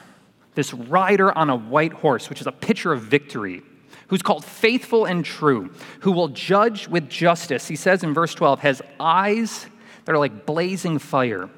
this 0.56 0.74
rider 0.74 1.36
on 1.36 1.50
a 1.50 1.56
white 1.56 1.94
horse, 1.94 2.30
which 2.30 2.40
is 2.40 2.48
a 2.48 2.52
picture 2.52 2.94
of 2.94 3.02
victory, 3.02 3.64
who's 4.08 4.22
called 4.22 4.46
faithful 4.46 5.06
and 5.06 5.26
true, 5.26 5.74
who 6.02 6.12
will 6.12 6.28
judge 6.28 6.88
with 6.88 7.10
justice, 7.10 7.68
he 7.68 7.76
says 7.76 8.04
in 8.04 8.14
verse 8.14 8.36
12, 8.36 8.60
has 8.60 8.82
eyes 9.00 9.66
that 10.06 10.14
are 10.14 10.20
like 10.20 10.46
blazing 10.46 11.00
fire, 11.00 11.50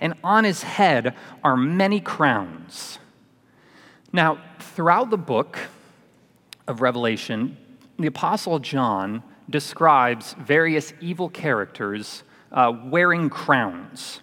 and 0.00 0.14
on 0.22 0.44
his 0.44 0.62
head 0.62 1.14
are 1.42 1.56
many 1.56 2.00
crowns. 2.00 2.98
Now, 4.12 4.42
throughout 4.58 5.10
the 5.10 5.16
book 5.16 5.58
of 6.66 6.82
Revelation, 6.82 7.56
the 7.98 8.08
Apostle 8.08 8.58
John 8.58 9.22
describes 9.48 10.34
various 10.34 10.92
evil 11.00 11.28
characters 11.28 12.24
uh, 12.52 12.72
wearing 12.84 13.30
crowns. 13.30 14.20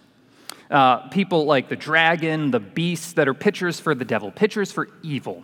Uh, 0.69 1.07
people 1.09 1.45
like 1.45 1.67
the 1.67 1.75
dragon, 1.75 2.51
the 2.51 2.59
beasts 2.59 3.13
that 3.13 3.27
are 3.27 3.33
pictures 3.33 3.79
for 3.79 3.95
the 3.95 4.05
devil, 4.05 4.31
pictures 4.31 4.71
for 4.71 4.87
evil. 5.01 5.43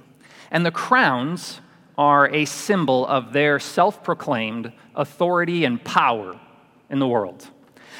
And 0.51 0.65
the 0.65 0.71
crowns 0.71 1.61
are 1.97 2.29
a 2.29 2.45
symbol 2.45 3.07
of 3.07 3.33
their 3.33 3.59
self 3.59 4.03
proclaimed 4.03 4.71
authority 4.95 5.65
and 5.65 5.83
power 5.83 6.39
in 6.89 6.99
the 6.99 7.07
world. 7.07 7.47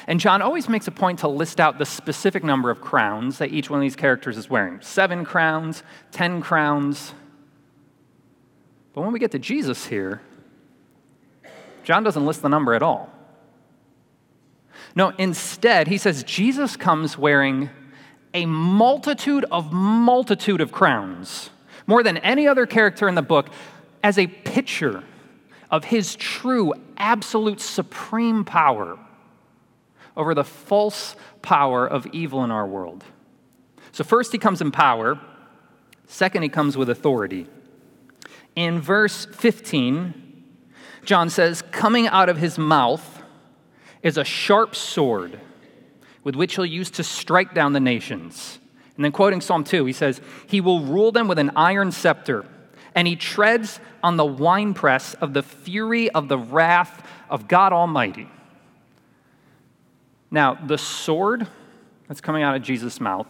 And 0.08 0.20
John 0.20 0.42
always 0.42 0.70
makes 0.70 0.88
a 0.88 0.92
point 0.92 1.20
to 1.20 1.28
list 1.28 1.60
out 1.60 1.80
the 1.80 1.86
specific 1.86 2.44
number 2.44 2.70
of 2.70 2.80
crowns 2.80 3.40
that 3.40 3.52
each 3.52 3.70
one 3.70 3.80
of 3.80 3.82
these 3.82 3.96
characters 3.96 4.38
is 4.38 4.50
wearing 4.50 4.80
seven 4.82 5.26
crowns, 5.26 5.82
ten 6.12 6.42
crowns. 6.42 7.14
But 8.94 9.02
when 9.02 9.14
we 9.14 9.20
get 9.20 9.32
to 9.32 9.40
Jesus 9.40 9.88
here, 9.88 10.22
John 11.84 12.04
doesn't 12.04 12.26
list 12.26 12.42
the 12.42 12.50
number 12.50 12.74
at 12.74 12.84
all. 12.84 13.15
No, 14.96 15.10
instead, 15.18 15.88
he 15.88 15.98
says 15.98 16.24
Jesus 16.24 16.78
comes 16.78 17.18
wearing 17.18 17.70
a 18.34 18.46
multitude 18.46 19.46
of 19.52 19.72
multitude 19.72 20.62
of 20.62 20.72
crowns, 20.72 21.50
more 21.86 22.02
than 22.02 22.18
any 22.18 22.48
other 22.48 22.66
character 22.66 23.08
in 23.08 23.16
the 23.16 23.22
book, 23.22 23.50
as 24.04 24.18
a 24.18 24.28
picture 24.28 25.04
of 25.70 25.86
his 25.86 26.16
true, 26.16 26.74
absolute, 26.98 27.60
supreme 27.60 28.46
power 28.46 28.98
over 30.16 30.34
the 30.34 30.44
false 30.44 31.16
power 31.42 31.86
of 31.86 32.08
evil 32.08 32.44
in 32.44 32.52
our 32.52 32.66
world. 32.66 33.04
So, 33.92 34.04
first, 34.04 34.32
he 34.32 34.38
comes 34.38 34.62
in 34.62 34.72
power. 34.72 35.20
Second, 36.08 36.44
he 36.44 36.50
comes 36.50 36.78
with 36.78 36.90
authority. 36.90 37.48
In 38.56 38.80
verse 38.80 39.26
15, 39.26 40.44
John 41.04 41.30
says, 41.30 41.62
coming 41.72 42.08
out 42.08 42.30
of 42.30 42.38
his 42.38 42.58
mouth 42.58 43.15
is 44.06 44.18
a 44.18 44.24
sharp 44.24 44.76
sword 44.76 45.40
with 46.24 46.36
which 46.36 46.56
he'll 46.56 46.66
use 46.66 46.92
to 46.92 47.04
strike 47.04 47.56
down 47.56 47.74
the 47.74 47.80
nations. 47.80 48.60
And 48.96 49.04
then, 49.04 49.12
quoting 49.12 49.42
Psalm 49.42 49.64
2, 49.64 49.84
he 49.86 49.94
says, 49.94 50.22
He 50.46 50.62
will 50.62 50.82
rule 50.82 51.12
them 51.12 51.28
with 51.28 51.40
an 51.40 51.52
iron 51.56 51.92
scepter, 51.92 52.46
and 52.94 53.08
he 53.08 53.16
treads 53.16 53.80
on 54.04 54.16
the 54.16 54.24
winepress 54.24 55.16
of 55.16 55.34
the 55.34 55.42
fury 55.42 56.10
of 56.12 56.28
the 56.28 56.38
wrath 56.38 57.06
of 57.32 57.48
God 57.48 57.74
Almighty. 57.74 58.30
Now, 60.30 60.54
the 60.54 60.78
sword 60.78 61.48
that's 62.08 62.22
coming 62.22 62.44
out 62.44 62.56
of 62.56 62.62
Jesus' 62.62 63.02
mouth 63.02 63.28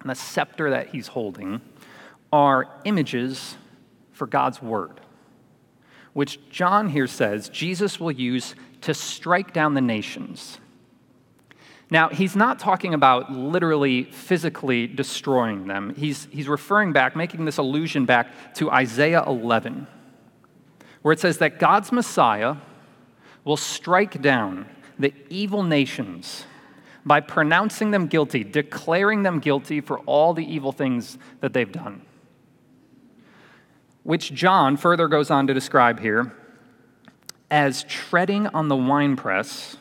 and 0.00 0.10
the 0.10 0.14
scepter 0.16 0.70
that 0.70 0.88
he's 0.88 1.06
holding 1.06 1.60
are 2.32 2.68
images 2.84 3.56
for 4.12 4.26
God's 4.26 4.60
word 4.60 5.00
which 6.14 6.38
John 6.48 6.88
here 6.88 7.06
says 7.06 7.50
Jesus 7.50 8.00
will 8.00 8.12
use 8.12 8.54
to 8.84 8.94
strike 8.94 9.52
down 9.52 9.74
the 9.74 9.80
nations. 9.80 10.58
Now, 11.90 12.08
he's 12.08 12.34
not 12.34 12.58
talking 12.58 12.94
about 12.94 13.30
literally 13.30 14.04
physically 14.04 14.86
destroying 14.86 15.66
them. 15.66 15.94
He's, 15.94 16.28
he's 16.30 16.48
referring 16.48 16.92
back, 16.92 17.14
making 17.14 17.44
this 17.44 17.58
allusion 17.58 18.06
back 18.06 18.54
to 18.54 18.70
Isaiah 18.70 19.22
11, 19.26 19.86
where 21.02 21.12
it 21.12 21.20
says 21.20 21.38
that 21.38 21.58
God's 21.58 21.92
Messiah 21.92 22.56
will 23.44 23.58
strike 23.58 24.22
down 24.22 24.66
the 24.98 25.12
evil 25.28 25.62
nations 25.62 26.46
by 27.04 27.20
pronouncing 27.20 27.90
them 27.90 28.06
guilty, 28.06 28.42
declaring 28.42 29.22
them 29.22 29.38
guilty 29.38 29.80
for 29.82 29.98
all 30.00 30.32
the 30.32 30.44
evil 30.44 30.72
things 30.72 31.18
that 31.40 31.52
they've 31.52 31.70
done 31.70 32.00
which 34.04 34.32
John 34.32 34.76
further 34.76 35.08
goes 35.08 35.30
on 35.30 35.48
to 35.48 35.54
describe 35.54 35.98
here 35.98 36.32
as 37.50 37.84
treading 37.84 38.46
on 38.48 38.68
the 38.68 38.76
winepress 38.76 39.76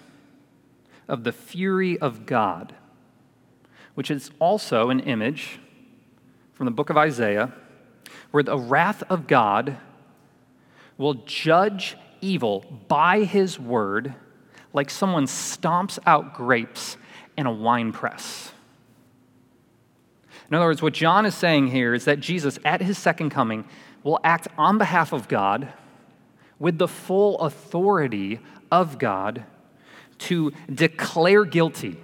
of 1.07 1.23
the 1.23 1.31
fury 1.31 1.97
of 1.99 2.25
God, 2.25 2.73
which 3.95 4.11
is 4.11 4.31
also 4.39 4.89
an 4.89 4.99
image 5.01 5.59
from 6.53 6.65
the 6.65 6.71
book 6.71 6.89
of 6.89 6.97
Isaiah 6.97 7.53
where 8.31 8.43
the 8.43 8.57
wrath 8.57 9.03
of 9.09 9.27
God 9.27 9.77
will 10.97 11.13
judge 11.13 11.95
evil 12.21 12.65
by 12.87 13.23
his 13.23 13.59
word 13.59 14.15
like 14.73 14.89
someone 14.89 15.25
stomps 15.25 15.99
out 16.05 16.33
grapes 16.33 16.97
in 17.37 17.45
a 17.45 17.51
winepress. 17.51 18.51
In 20.49 20.55
other 20.55 20.65
words, 20.65 20.81
what 20.81 20.93
John 20.93 21.25
is 21.25 21.35
saying 21.35 21.67
here 21.67 21.93
is 21.93 22.05
that 22.05 22.19
Jesus, 22.19 22.59
at 22.65 22.81
his 22.81 22.97
second 22.97 23.29
coming, 23.29 23.65
will 24.03 24.19
act 24.23 24.47
on 24.57 24.77
behalf 24.77 25.13
of 25.13 25.27
God 25.27 25.71
with 26.63 26.77
the 26.77 26.87
full 26.87 27.37
authority 27.39 28.39
of 28.71 28.97
God 28.97 29.43
to 30.17 30.53
declare 30.73 31.43
guilty, 31.43 31.97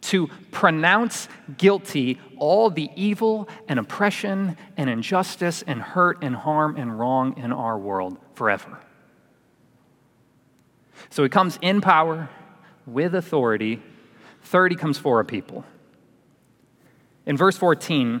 to 0.00 0.26
pronounce 0.50 1.28
guilty 1.56 2.18
all 2.38 2.70
the 2.70 2.90
evil 2.96 3.48
and 3.68 3.78
oppression 3.78 4.56
and 4.76 4.90
injustice 4.90 5.62
and 5.62 5.80
hurt 5.80 6.24
and 6.24 6.34
harm 6.34 6.76
and 6.76 6.98
wrong 6.98 7.38
in 7.38 7.52
our 7.52 7.78
world 7.78 8.18
forever. 8.34 8.80
So 11.10 11.22
he 11.22 11.28
comes 11.28 11.56
in 11.62 11.80
power 11.80 12.28
with 12.84 13.14
authority. 13.14 13.80
Third, 14.42 14.72
he 14.72 14.76
comes 14.76 14.98
for 14.98 15.20
a 15.20 15.24
people. 15.24 15.64
In 17.26 17.36
verse 17.36 17.56
14, 17.56 18.20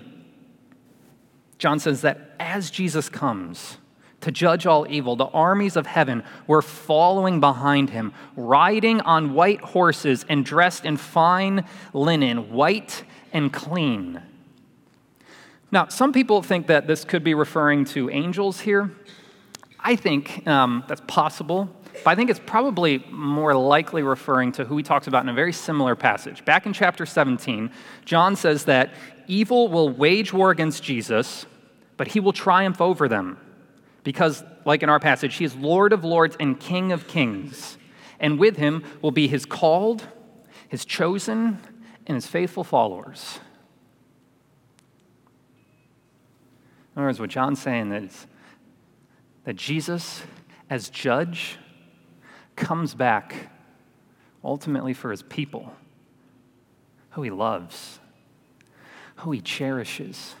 John 1.58 1.80
says 1.80 2.02
that 2.02 2.36
as 2.38 2.70
Jesus 2.70 3.08
comes 3.08 3.78
to 4.26 4.32
judge 4.32 4.66
all 4.66 4.88
evil, 4.90 5.14
the 5.14 5.26
armies 5.26 5.76
of 5.76 5.86
heaven 5.86 6.24
were 6.48 6.60
following 6.60 7.38
behind 7.38 7.90
him, 7.90 8.12
riding 8.34 9.00
on 9.02 9.34
white 9.34 9.60
horses 9.60 10.26
and 10.28 10.44
dressed 10.44 10.84
in 10.84 10.96
fine 10.96 11.64
linen, 11.92 12.50
white 12.50 13.04
and 13.32 13.52
clean. 13.52 14.20
Now, 15.70 15.86
some 15.86 16.12
people 16.12 16.42
think 16.42 16.66
that 16.66 16.88
this 16.88 17.04
could 17.04 17.22
be 17.22 17.34
referring 17.34 17.84
to 17.84 18.10
angels 18.10 18.58
here. 18.58 18.90
I 19.78 19.94
think 19.94 20.44
um, 20.48 20.82
that's 20.88 21.02
possible, 21.06 21.70
but 22.02 22.10
I 22.10 22.16
think 22.16 22.28
it's 22.28 22.40
probably 22.44 23.04
more 23.12 23.54
likely 23.54 24.02
referring 24.02 24.50
to 24.52 24.64
who 24.64 24.76
he 24.76 24.82
talks 24.82 25.06
about 25.06 25.22
in 25.22 25.28
a 25.28 25.34
very 25.34 25.52
similar 25.52 25.94
passage. 25.94 26.44
Back 26.44 26.66
in 26.66 26.72
chapter 26.72 27.06
17, 27.06 27.70
John 28.04 28.34
says 28.34 28.64
that 28.64 28.92
evil 29.28 29.68
will 29.68 29.88
wage 29.88 30.32
war 30.32 30.50
against 30.50 30.82
Jesus, 30.82 31.46
but 31.96 32.08
he 32.08 32.18
will 32.18 32.32
triumph 32.32 32.80
over 32.80 33.06
them 33.06 33.38
because, 34.06 34.44
like 34.64 34.84
in 34.84 34.88
our 34.88 35.00
passage, 35.00 35.34
he 35.34 35.44
is 35.44 35.56
Lord 35.56 35.92
of 35.92 36.04
lords 36.04 36.36
and 36.38 36.60
King 36.60 36.92
of 36.92 37.08
kings. 37.08 37.76
And 38.20 38.38
with 38.38 38.56
him 38.56 38.84
will 39.02 39.10
be 39.10 39.26
his 39.26 39.44
called, 39.44 40.06
his 40.68 40.84
chosen, 40.84 41.58
and 42.06 42.14
his 42.14 42.24
faithful 42.24 42.62
followers. 42.62 43.40
In 46.94 47.00
other 47.00 47.08
words, 47.08 47.18
what 47.18 47.30
John's 47.30 47.60
saying 47.60 47.90
is 47.90 48.28
that 49.42 49.56
Jesus, 49.56 50.22
as 50.70 50.88
judge, 50.88 51.58
comes 52.54 52.94
back 52.94 53.50
ultimately 54.44 54.94
for 54.94 55.10
his 55.10 55.22
people, 55.24 55.74
who 57.10 57.22
he 57.22 57.30
loves, 57.30 57.98
who 59.16 59.32
he 59.32 59.40
cherishes 59.40 60.36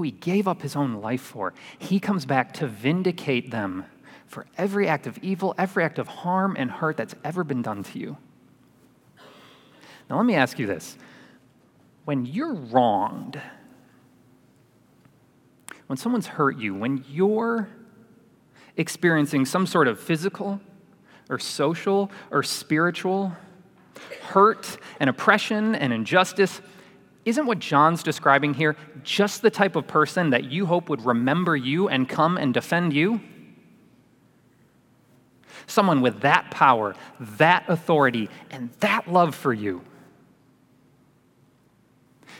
who 0.00 0.04
he 0.04 0.12
gave 0.12 0.48
up 0.48 0.62
his 0.62 0.76
own 0.76 0.94
life 0.94 1.20
for. 1.20 1.52
He 1.78 2.00
comes 2.00 2.24
back 2.24 2.54
to 2.54 2.66
vindicate 2.66 3.50
them 3.50 3.84
for 4.26 4.46
every 4.56 4.88
act 4.88 5.06
of 5.06 5.18
evil, 5.18 5.54
every 5.58 5.84
act 5.84 5.98
of 5.98 6.08
harm 6.08 6.56
and 6.58 6.70
hurt 6.70 6.96
that's 6.96 7.14
ever 7.22 7.44
been 7.44 7.60
done 7.60 7.82
to 7.82 7.98
you. 7.98 8.16
Now, 10.08 10.16
let 10.16 10.24
me 10.24 10.36
ask 10.36 10.58
you 10.58 10.66
this 10.66 10.96
when 12.06 12.24
you're 12.24 12.54
wronged, 12.54 13.38
when 15.86 15.98
someone's 15.98 16.28
hurt 16.28 16.56
you, 16.56 16.74
when 16.74 17.04
you're 17.06 17.68
experiencing 18.78 19.44
some 19.44 19.66
sort 19.66 19.86
of 19.86 20.00
physical 20.00 20.62
or 21.28 21.38
social 21.38 22.10
or 22.30 22.42
spiritual 22.42 23.36
hurt 24.22 24.78
and 24.98 25.10
oppression 25.10 25.74
and 25.74 25.92
injustice, 25.92 26.62
isn't 27.30 27.46
what 27.46 27.58
John's 27.58 28.02
describing 28.02 28.52
here 28.54 28.76
just 29.02 29.40
the 29.40 29.50
type 29.50 29.74
of 29.74 29.86
person 29.86 30.30
that 30.30 30.44
you 30.44 30.66
hope 30.66 30.88
would 30.90 31.04
remember 31.04 31.56
you 31.56 31.88
and 31.88 32.08
come 32.08 32.36
and 32.36 32.52
defend 32.52 32.92
you? 32.92 33.20
Someone 35.66 36.02
with 36.02 36.20
that 36.20 36.50
power, 36.50 36.94
that 37.18 37.64
authority, 37.68 38.28
and 38.50 38.70
that 38.80 39.10
love 39.10 39.34
for 39.34 39.54
you. 39.54 39.82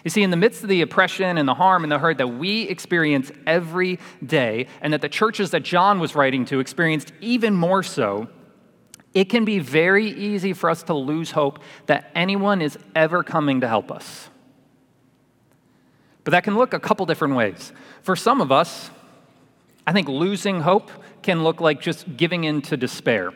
You 0.05 0.11
see, 0.11 0.23
in 0.23 0.31
the 0.31 0.37
midst 0.37 0.63
of 0.63 0.69
the 0.69 0.83
oppression 0.83 1.37
and 1.37 1.47
the 1.47 1.55
harm 1.55 1.85
and 1.85 1.93
the 1.93 1.99
hurt 1.99 2.19
that 2.19 2.29
we 2.29 2.63
experience 2.63 3.31
every 3.47 3.99
day, 4.25 4.67
and 4.81 4.93
that 4.93 5.03
the 5.03 5.09
churches 5.09 5.51
that 5.51 5.63
John 5.63 6.01
was 6.01 6.15
writing 6.15 6.45
to 6.47 6.61
experienced 6.61 7.13
even 7.21 7.55
more 7.55 7.83
so, 7.83 8.29
it 9.13 9.25
can 9.25 9.45
be 9.45 9.59
very 9.59 10.07
easy 10.07 10.53
for 10.53 10.71
us 10.71 10.83
to 10.85 10.95
lose 10.95 11.33
hope 11.33 11.59
that 11.87 12.11
anyone 12.15 12.63
is 12.63 12.79
ever 12.95 13.23
coming 13.23 13.61
to 13.61 13.69
help 13.69 13.91
us. 13.91 14.31
But 16.25 16.33
that 16.33 16.45
can 16.45 16.57
look 16.57 16.75
a 16.75 16.81
couple 16.81 17.07
different 17.07 17.35
ways. 17.35 17.73
For 18.03 18.17
some 18.17 18.41
of 18.41 18.53
us, 18.53 18.91
I 19.87 19.93
think 19.93 20.09
losing 20.09 20.61
hope 20.61 20.91
can 21.23 21.43
look 21.43 21.61
like 21.61 21.81
just 21.81 22.17
giving 22.17 22.45
in 22.45 22.63
to 22.63 22.77
despair. 22.77 23.33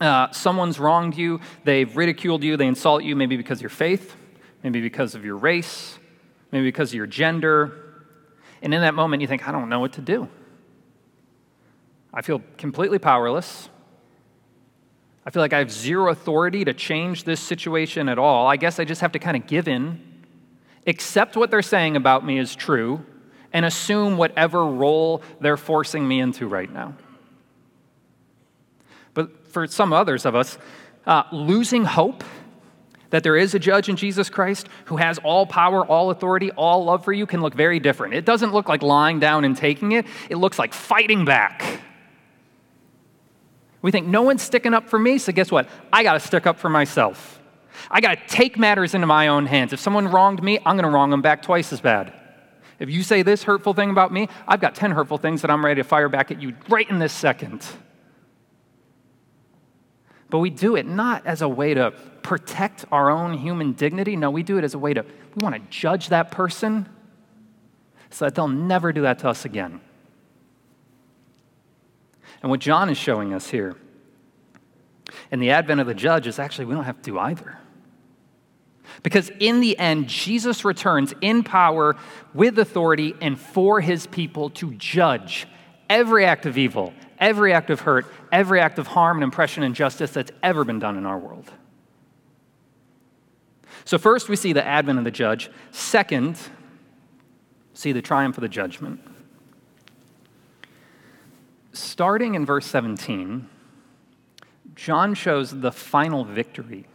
Uh, 0.00 0.30
someone's 0.30 0.78
wronged 0.78 1.16
you, 1.16 1.40
they've 1.64 1.94
ridiculed 1.94 2.42
you, 2.42 2.56
they 2.56 2.66
insult 2.66 3.02
you, 3.04 3.14
maybe 3.14 3.36
because 3.36 3.58
of 3.58 3.62
your 3.62 3.70
faith, 3.70 4.16
maybe 4.62 4.80
because 4.80 5.14
of 5.14 5.24
your 5.24 5.36
race, 5.36 5.98
maybe 6.52 6.64
because 6.64 6.90
of 6.90 6.94
your 6.94 7.06
gender. 7.06 8.04
And 8.62 8.72
in 8.72 8.80
that 8.80 8.94
moment, 8.94 9.20
you 9.20 9.28
think, 9.28 9.46
I 9.46 9.52
don't 9.52 9.68
know 9.68 9.80
what 9.80 9.94
to 9.94 10.00
do. 10.00 10.28
I 12.12 12.22
feel 12.22 12.42
completely 12.56 12.98
powerless. 12.98 13.68
I 15.24 15.30
feel 15.30 15.42
like 15.42 15.52
I 15.52 15.58
have 15.58 15.70
zero 15.70 16.10
authority 16.10 16.64
to 16.64 16.72
change 16.72 17.24
this 17.24 17.40
situation 17.40 18.08
at 18.08 18.18
all. 18.18 18.46
I 18.46 18.56
guess 18.56 18.78
I 18.78 18.84
just 18.84 19.02
have 19.02 19.12
to 19.12 19.18
kind 19.18 19.36
of 19.36 19.46
give 19.46 19.68
in 19.68 20.09
accept 20.86 21.36
what 21.36 21.50
they're 21.50 21.62
saying 21.62 21.96
about 21.96 22.24
me 22.24 22.38
is 22.38 22.54
true, 22.54 23.04
and 23.52 23.64
assume 23.64 24.16
whatever 24.16 24.64
role 24.64 25.22
they're 25.40 25.56
forcing 25.56 26.06
me 26.06 26.20
into 26.20 26.46
right 26.46 26.72
now. 26.72 26.94
But 29.12 29.48
for 29.48 29.66
some 29.66 29.92
others 29.92 30.24
of 30.24 30.34
us, 30.34 30.56
uh, 31.06 31.24
losing 31.32 31.84
hope 31.84 32.22
that 33.10 33.24
there 33.24 33.36
is 33.36 33.54
a 33.54 33.58
judge 33.58 33.88
in 33.88 33.96
Jesus 33.96 34.30
Christ 34.30 34.68
who 34.84 34.96
has 34.96 35.18
all 35.18 35.46
power, 35.46 35.84
all 35.84 36.10
authority, 36.10 36.52
all 36.52 36.84
love 36.84 37.04
for 37.04 37.12
you 37.12 37.26
can 37.26 37.40
look 37.42 37.54
very 37.54 37.80
different. 37.80 38.14
It 38.14 38.24
doesn't 38.24 38.52
look 38.52 38.68
like 38.68 38.82
lying 38.82 39.18
down 39.18 39.44
and 39.44 39.56
taking 39.56 39.92
it, 39.92 40.06
it 40.28 40.36
looks 40.36 40.58
like 40.58 40.72
fighting 40.72 41.24
back. 41.24 41.80
We 43.82 43.90
think 43.90 44.06
no 44.06 44.22
one's 44.22 44.42
sticking 44.42 44.74
up 44.74 44.88
for 44.88 44.98
me, 44.98 45.18
so 45.18 45.32
guess 45.32 45.50
what? 45.50 45.68
I 45.92 46.02
got 46.02 46.12
to 46.12 46.20
stick 46.20 46.46
up 46.46 46.58
for 46.58 46.68
myself. 46.68 47.39
I 47.90 48.00
got 48.00 48.18
to 48.18 48.34
take 48.34 48.58
matters 48.58 48.94
into 48.94 49.06
my 49.06 49.28
own 49.28 49.46
hands. 49.46 49.72
If 49.72 49.80
someone 49.80 50.08
wronged 50.08 50.42
me, 50.42 50.58
I'm 50.58 50.76
going 50.76 50.84
to 50.84 50.90
wrong 50.90 51.10
them 51.10 51.22
back 51.22 51.42
twice 51.42 51.72
as 51.72 51.80
bad. 51.80 52.12
If 52.78 52.88
you 52.88 53.02
say 53.02 53.22
this 53.22 53.42
hurtful 53.42 53.74
thing 53.74 53.90
about 53.90 54.12
me, 54.12 54.28
I've 54.48 54.60
got 54.60 54.74
10 54.74 54.92
hurtful 54.92 55.18
things 55.18 55.42
that 55.42 55.50
I'm 55.50 55.64
ready 55.64 55.82
to 55.82 55.86
fire 55.86 56.08
back 56.08 56.30
at 56.30 56.40
you 56.40 56.54
right 56.68 56.88
in 56.88 56.98
this 56.98 57.12
second. 57.12 57.66
But 60.30 60.38
we 60.38 60.48
do 60.48 60.76
it 60.76 60.86
not 60.86 61.26
as 61.26 61.42
a 61.42 61.48
way 61.48 61.74
to 61.74 61.90
protect 62.22 62.84
our 62.90 63.10
own 63.10 63.34
human 63.34 63.72
dignity. 63.72 64.16
No, 64.16 64.30
we 64.30 64.42
do 64.42 64.56
it 64.58 64.64
as 64.64 64.74
a 64.74 64.78
way 64.78 64.94
to, 64.94 65.02
we 65.02 65.42
want 65.42 65.56
to 65.56 65.60
judge 65.70 66.08
that 66.08 66.30
person 66.30 66.88
so 68.10 68.24
that 68.24 68.34
they'll 68.34 68.48
never 68.48 68.92
do 68.92 69.02
that 69.02 69.18
to 69.20 69.28
us 69.28 69.44
again. 69.44 69.80
And 72.42 72.50
what 72.50 72.60
John 72.60 72.88
is 72.88 72.96
showing 72.96 73.34
us 73.34 73.50
here 73.50 73.76
in 75.30 75.40
the 75.40 75.50
advent 75.50 75.80
of 75.80 75.86
the 75.86 75.94
judge 75.94 76.26
is 76.26 76.38
actually 76.38 76.64
we 76.64 76.74
don't 76.74 76.84
have 76.84 76.96
to 76.96 77.02
do 77.02 77.18
either. 77.18 77.58
Because 79.02 79.30
in 79.40 79.60
the 79.60 79.78
end, 79.78 80.08
Jesus 80.08 80.64
returns 80.64 81.14
in 81.20 81.42
power 81.42 81.96
with 82.34 82.58
authority 82.58 83.14
and 83.20 83.38
for 83.38 83.80
his 83.80 84.06
people 84.06 84.50
to 84.50 84.72
judge 84.74 85.46
every 85.88 86.24
act 86.24 86.46
of 86.46 86.58
evil, 86.58 86.92
every 87.18 87.52
act 87.52 87.70
of 87.70 87.80
hurt, 87.80 88.06
every 88.30 88.60
act 88.60 88.78
of 88.78 88.86
harm 88.86 89.18
and 89.22 89.32
oppression 89.32 89.62
and 89.62 89.70
injustice 89.70 90.12
that's 90.12 90.32
ever 90.42 90.64
been 90.64 90.78
done 90.78 90.96
in 90.96 91.06
our 91.06 91.18
world. 91.18 91.50
So, 93.84 93.98
first, 93.98 94.28
we 94.28 94.36
see 94.36 94.52
the 94.52 94.64
advent 94.64 94.98
of 94.98 95.04
the 95.04 95.10
judge. 95.10 95.50
Second, 95.70 96.38
see 97.74 97.92
the 97.92 98.02
triumph 98.02 98.36
of 98.36 98.42
the 98.42 98.48
judgment. 98.48 99.00
Starting 101.72 102.34
in 102.34 102.44
verse 102.44 102.66
17, 102.66 103.48
John 104.74 105.14
shows 105.14 105.60
the 105.60 105.72
final 105.72 106.24
victory 106.24 106.86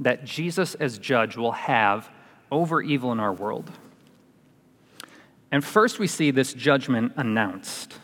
that 0.00 0.24
Jesus, 0.24 0.74
as 0.74 0.98
judge, 0.98 1.36
will 1.36 1.52
have 1.52 2.10
over 2.50 2.82
evil 2.82 3.12
in 3.12 3.20
our 3.20 3.32
world. 3.32 3.70
And 5.50 5.64
first, 5.64 5.98
we 5.98 6.06
see 6.06 6.30
this 6.30 6.52
judgment 6.52 7.12
announced. 7.16 7.94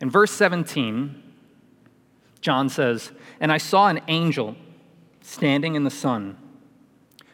In 0.00 0.10
verse 0.10 0.30
17, 0.32 1.22
John 2.40 2.68
says, 2.68 3.12
And 3.40 3.52
I 3.52 3.58
saw 3.58 3.88
an 3.88 4.00
angel 4.08 4.56
standing 5.22 5.74
in 5.74 5.84
the 5.84 5.90
sun 5.90 6.36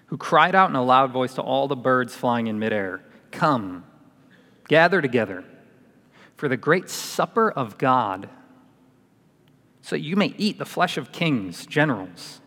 who 0.06 0.16
cried 0.16 0.54
out 0.54 0.70
in 0.70 0.76
a 0.76 0.82
loud 0.82 1.10
voice 1.10 1.34
to 1.34 1.42
all 1.42 1.66
the 1.66 1.76
birds 1.76 2.14
flying 2.14 2.46
in 2.46 2.58
midair 2.58 3.02
Come, 3.30 3.84
gather 4.68 5.02
together 5.02 5.44
for 6.36 6.48
the 6.48 6.56
great 6.56 6.88
supper 6.88 7.50
of 7.50 7.78
God, 7.78 8.28
so 9.82 9.96
you 9.96 10.14
may 10.14 10.34
eat 10.38 10.58
the 10.58 10.64
flesh 10.64 10.96
of 10.96 11.10
kings, 11.10 11.66
generals 11.66 12.40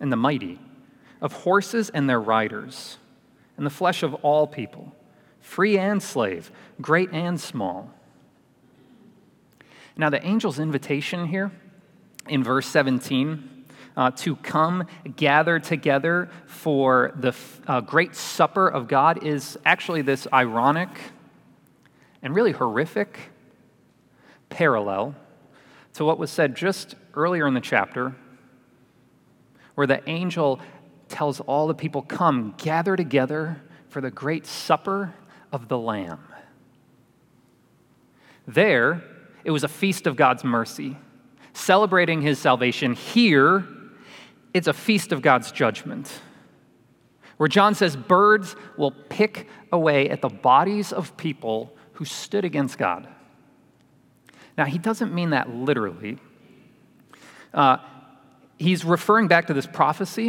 and 0.00 0.12
the 0.12 0.16
mighty, 0.16 0.58
of 1.20 1.32
horses 1.32 1.90
and 1.90 2.08
their 2.08 2.20
riders, 2.20 2.98
and 3.56 3.66
the 3.66 3.70
flesh 3.70 4.02
of 4.02 4.14
all 4.14 4.46
people, 4.46 4.94
free 5.40 5.78
and 5.78 6.02
slave, 6.02 6.50
great 6.80 7.10
and 7.12 7.40
small. 7.40 7.92
Now, 9.96 10.10
the 10.10 10.22
angel's 10.22 10.60
invitation 10.60 11.26
here 11.26 11.50
in 12.28 12.44
verse 12.44 12.66
17 12.68 13.64
uh, 13.96 14.12
to 14.12 14.36
come 14.36 14.86
gather 15.16 15.58
together 15.58 16.28
for 16.46 17.12
the 17.16 17.34
uh, 17.66 17.80
great 17.80 18.14
supper 18.14 18.68
of 18.68 18.86
God 18.86 19.24
is 19.24 19.58
actually 19.64 20.02
this 20.02 20.28
ironic 20.32 20.88
and 22.22 22.32
really 22.32 22.52
horrific 22.52 23.18
parallel 24.50 25.16
to 25.94 26.04
what 26.04 26.16
was 26.16 26.30
said 26.30 26.54
just 26.54 26.94
earlier 27.14 27.48
in 27.48 27.54
the 27.54 27.60
chapter 27.60 28.14
where 29.78 29.86
the 29.86 30.02
angel 30.10 30.58
tells 31.08 31.38
all 31.38 31.68
the 31.68 31.74
people, 31.74 32.02
Come, 32.02 32.52
gather 32.58 32.96
together 32.96 33.62
for 33.90 34.00
the 34.00 34.10
great 34.10 34.44
supper 34.44 35.14
of 35.52 35.68
the 35.68 35.78
Lamb. 35.78 36.18
There, 38.44 39.04
it 39.44 39.52
was 39.52 39.62
a 39.62 39.68
feast 39.68 40.08
of 40.08 40.16
God's 40.16 40.42
mercy, 40.42 40.96
celebrating 41.52 42.22
his 42.22 42.40
salvation. 42.40 42.94
Here, 42.94 43.68
it's 44.52 44.66
a 44.66 44.72
feast 44.72 45.12
of 45.12 45.22
God's 45.22 45.52
judgment, 45.52 46.22
where 47.36 47.48
John 47.48 47.76
says 47.76 47.94
birds 47.94 48.56
will 48.76 48.90
pick 48.90 49.46
away 49.70 50.10
at 50.10 50.22
the 50.22 50.28
bodies 50.28 50.92
of 50.92 51.16
people 51.16 51.72
who 51.92 52.04
stood 52.04 52.44
against 52.44 52.78
God. 52.78 53.06
Now, 54.56 54.64
he 54.64 54.78
doesn't 54.78 55.14
mean 55.14 55.30
that 55.30 55.48
literally. 55.50 56.18
Uh, 57.54 57.76
he's 58.58 58.84
referring 58.84 59.28
back 59.28 59.46
to 59.46 59.54
this 59.54 59.66
prophecy 59.66 60.28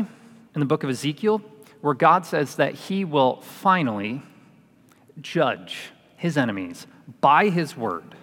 in 0.56 0.60
the 0.60 0.66
book 0.66 0.84
of 0.84 0.90
Ezekiel 0.90 1.42
where 1.82 1.94
God 1.94 2.26
says 2.26 2.56
that 2.56 2.76
he 2.76 3.06
will 3.06 3.42
finally 3.42 4.22
judge 5.22 5.92
his 6.16 6.38
enemies, 6.38 6.86
by 7.22 7.50
his 7.50 7.78
word. 7.78 8.16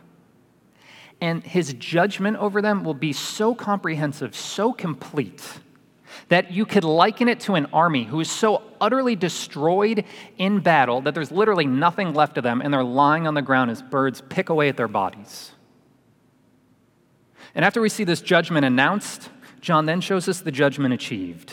And 1.20 1.42
his 1.42 1.72
judgment 1.74 2.36
over 2.36 2.60
them 2.60 2.84
will 2.84 2.94
be 2.94 3.14
so 3.14 3.54
comprehensive, 3.54 4.36
so 4.36 4.72
complete, 4.72 5.42
that 6.28 6.52
you 6.52 6.66
could 6.66 6.84
liken 6.84 7.28
it 7.28 7.40
to 7.40 7.54
an 7.54 7.66
army 7.72 8.04
who 8.04 8.20
is 8.20 8.30
so 8.30 8.62
utterly 8.80 9.16
destroyed 9.16 10.04
in 10.36 10.60
battle 10.60 11.00
that 11.02 11.14
there's 11.14 11.32
literally 11.32 11.66
nothing 11.66 12.12
left 12.12 12.36
of 12.36 12.44
them 12.44 12.60
and 12.60 12.72
they're 12.72 12.84
lying 12.84 13.26
on 13.26 13.32
the 13.32 13.42
ground 13.42 13.70
as 13.70 13.80
birds 13.80 14.22
pick 14.28 14.50
away 14.50 14.68
at 14.68 14.76
their 14.76 14.88
bodies. 14.88 15.52
And 17.54 17.64
after 17.64 17.80
we 17.80 17.88
see 17.88 18.04
this 18.04 18.20
judgment 18.20 18.66
announced, 18.66 19.30
John 19.66 19.84
then 19.84 20.00
shows 20.00 20.28
us 20.28 20.42
the 20.42 20.52
judgment 20.52 20.94
achieved. 20.94 21.52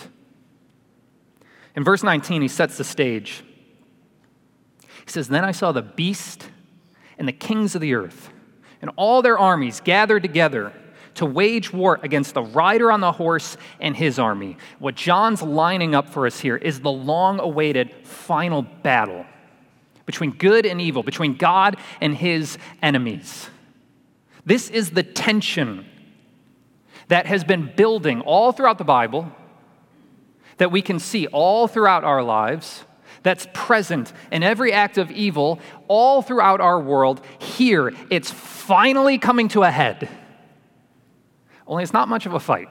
In 1.75 1.83
verse 1.83 2.03
19, 2.03 2.43
he 2.43 2.47
sets 2.47 2.77
the 2.77 2.83
stage. 2.83 3.43
He 5.03 5.09
says, 5.09 5.29
Then 5.29 5.43
I 5.43 5.51
saw 5.51 5.71
the 5.71 5.81
beast 5.81 6.47
and 7.17 7.27
the 7.27 7.33
kings 7.33 7.73
of 7.73 7.81
the 7.81 7.95
earth 7.95 8.29
and 8.83 8.91
all 8.97 9.23
their 9.23 9.39
armies 9.39 9.81
gathered 9.83 10.21
together 10.21 10.71
to 11.15 11.25
wage 11.25 11.73
war 11.73 11.99
against 12.03 12.35
the 12.35 12.43
rider 12.43 12.91
on 12.91 13.01
the 13.01 13.13
horse 13.13 13.57
and 13.79 13.97
his 13.97 14.19
army. 14.19 14.57
What 14.77 14.93
John's 14.93 15.41
lining 15.41 15.95
up 15.95 16.07
for 16.07 16.27
us 16.27 16.39
here 16.39 16.57
is 16.57 16.81
the 16.81 16.91
long 16.91 17.39
awaited 17.39 17.95
final 18.05 18.61
battle 18.61 19.25
between 20.05 20.33
good 20.33 20.67
and 20.67 20.79
evil, 20.79 21.01
between 21.01 21.33
God 21.33 21.77
and 21.99 22.15
his 22.15 22.59
enemies. 22.83 23.49
This 24.45 24.69
is 24.69 24.91
the 24.91 25.01
tension 25.01 25.87
that 27.13 27.27
has 27.27 27.43
been 27.43 27.71
building 27.75 28.21
all 28.21 28.51
throughout 28.51 28.79
the 28.79 28.83
Bible, 28.83 29.31
that 30.57 30.71
we 30.71 30.81
can 30.81 30.97
see 30.97 31.27
all 31.27 31.67
throughout 31.67 32.03
our 32.03 32.23
lives, 32.23 32.85
that's 33.21 33.45
present 33.53 34.11
in 34.31 34.41
every 34.41 34.73
act 34.73 34.97
of 34.97 35.11
evil 35.11 35.59
all 35.87 36.23
throughout 36.23 36.59
our 36.59 36.79
world. 36.79 37.23
Here, 37.37 37.93
it's 38.09 38.31
finally 38.31 39.19
coming 39.19 39.47
to 39.49 39.61
a 39.61 39.69
head. 39.69 40.09
Only 41.67 41.83
it's 41.83 41.93
not 41.93 42.07
much 42.07 42.25
of 42.25 42.33
a 42.33 42.39
fight. 42.39 42.67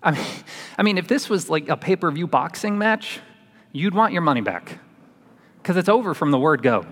I 0.00 0.12
mean, 0.12 0.26
I 0.78 0.84
mean 0.84 0.98
if 0.98 1.08
this 1.08 1.28
was 1.28 1.50
like 1.50 1.68
a 1.68 1.76
pay 1.76 1.96
per 1.96 2.12
view 2.12 2.28
boxing 2.28 2.78
match, 2.78 3.18
you'd 3.72 3.92
want 3.92 4.12
your 4.12 4.22
money 4.22 4.40
back 4.40 4.78
because 5.60 5.76
it's 5.76 5.88
over 5.88 6.14
from 6.14 6.30
the 6.30 6.38
word 6.38 6.62
go. 6.62 6.86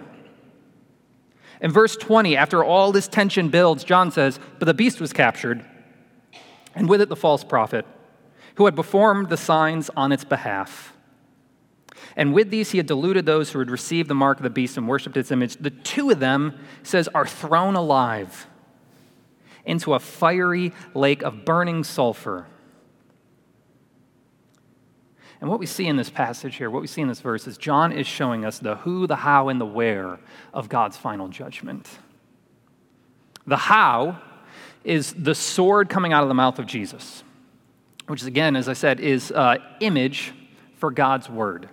In 1.61 1.73
verse 1.73 1.97
20, 1.97 2.37
after 2.37 2.63
all 2.63 2.93
this 2.93 3.09
tension 3.09 3.49
builds, 3.49 3.85
John 3.85 4.11
says, 4.11 4.39
But 4.59 4.67
the 4.67 4.75
beast 4.75 5.01
was 5.01 5.13
captured, 5.13 5.65
and 6.75 6.89
with 6.89 7.01
it 7.01 7.09
the 7.09 7.17
false 7.17 7.43
prophet, 7.43 7.85
who 8.57 8.67
had 8.67 8.77
performed 8.77 9.29
the 9.29 9.37
signs 9.37 9.91
on 9.97 10.13
its 10.13 10.25
behalf. 10.25 10.93
And 12.17 12.33
with 12.33 12.51
these 12.51 12.71
he 12.71 12.79
had 12.79 12.87
deluded 12.87 13.27
those 13.27 13.51
who 13.51 13.59
had 13.59 13.71
received 13.71 14.09
the 14.09 14.15
mark 14.15 14.39
of 14.39 14.45
the 14.45 14.51
beast 14.51 14.77
and 14.77 14.89
worshipped 14.89 15.17
its 15.17 15.31
image. 15.31 15.57
The 15.57 15.71
two 15.71 16.11
of 16.11 16.21
them, 16.21 16.59
says, 16.83 17.09
are 17.15 17.27
thrown 17.27 17.75
alive 17.75 18.47
into 19.65 19.95
a 19.95 19.99
fiery 19.99 20.73
lake 20.95 21.23
of 21.23 21.45
burning 21.45 21.85
sulfur. 21.85 22.47
And 25.41 25.49
what 25.49 25.61
we 25.61 25.67
see 25.67 25.87
in 25.87 25.97
this 25.97 26.11
passage 26.11 26.57
here, 26.57 26.69
what 26.69 26.83
we 26.83 26.89
see 26.89 27.01
in 27.01 27.09
this 27.09 27.21
verse, 27.21 27.47
is 27.47 27.57
John 27.57 27.93
is 27.93 28.07
showing 28.07 28.45
us 28.45 28.59
the 28.59 28.77
who, 28.77 29.07
the 29.07 29.17
how, 29.17 29.49
and 29.49 29.61
the 29.61 29.67
where 29.67 30.19
of 30.53 30.69
God's 30.69 30.97
final 30.97 31.29
judgment. 31.29 31.89
The 33.47 33.57
how 33.57 34.21
is 34.83 35.13
the 35.15 35.35
sword 35.35 35.89
coming 35.89 36.13
out 36.13 36.23
of 36.23 36.29
the 36.29 36.35
mouth 36.35 36.59
of 36.59 36.67
Jesus, 36.67 37.23
which, 38.09 38.23
is, 38.23 38.27
again, 38.27 38.57
as 38.57 38.69
I 38.69 38.73
said, 38.73 38.99
is 39.01 39.31
uh, 39.31 39.59
image 39.81 40.33
for 40.75 40.91
God's 40.91 41.31
word. 41.31 41.69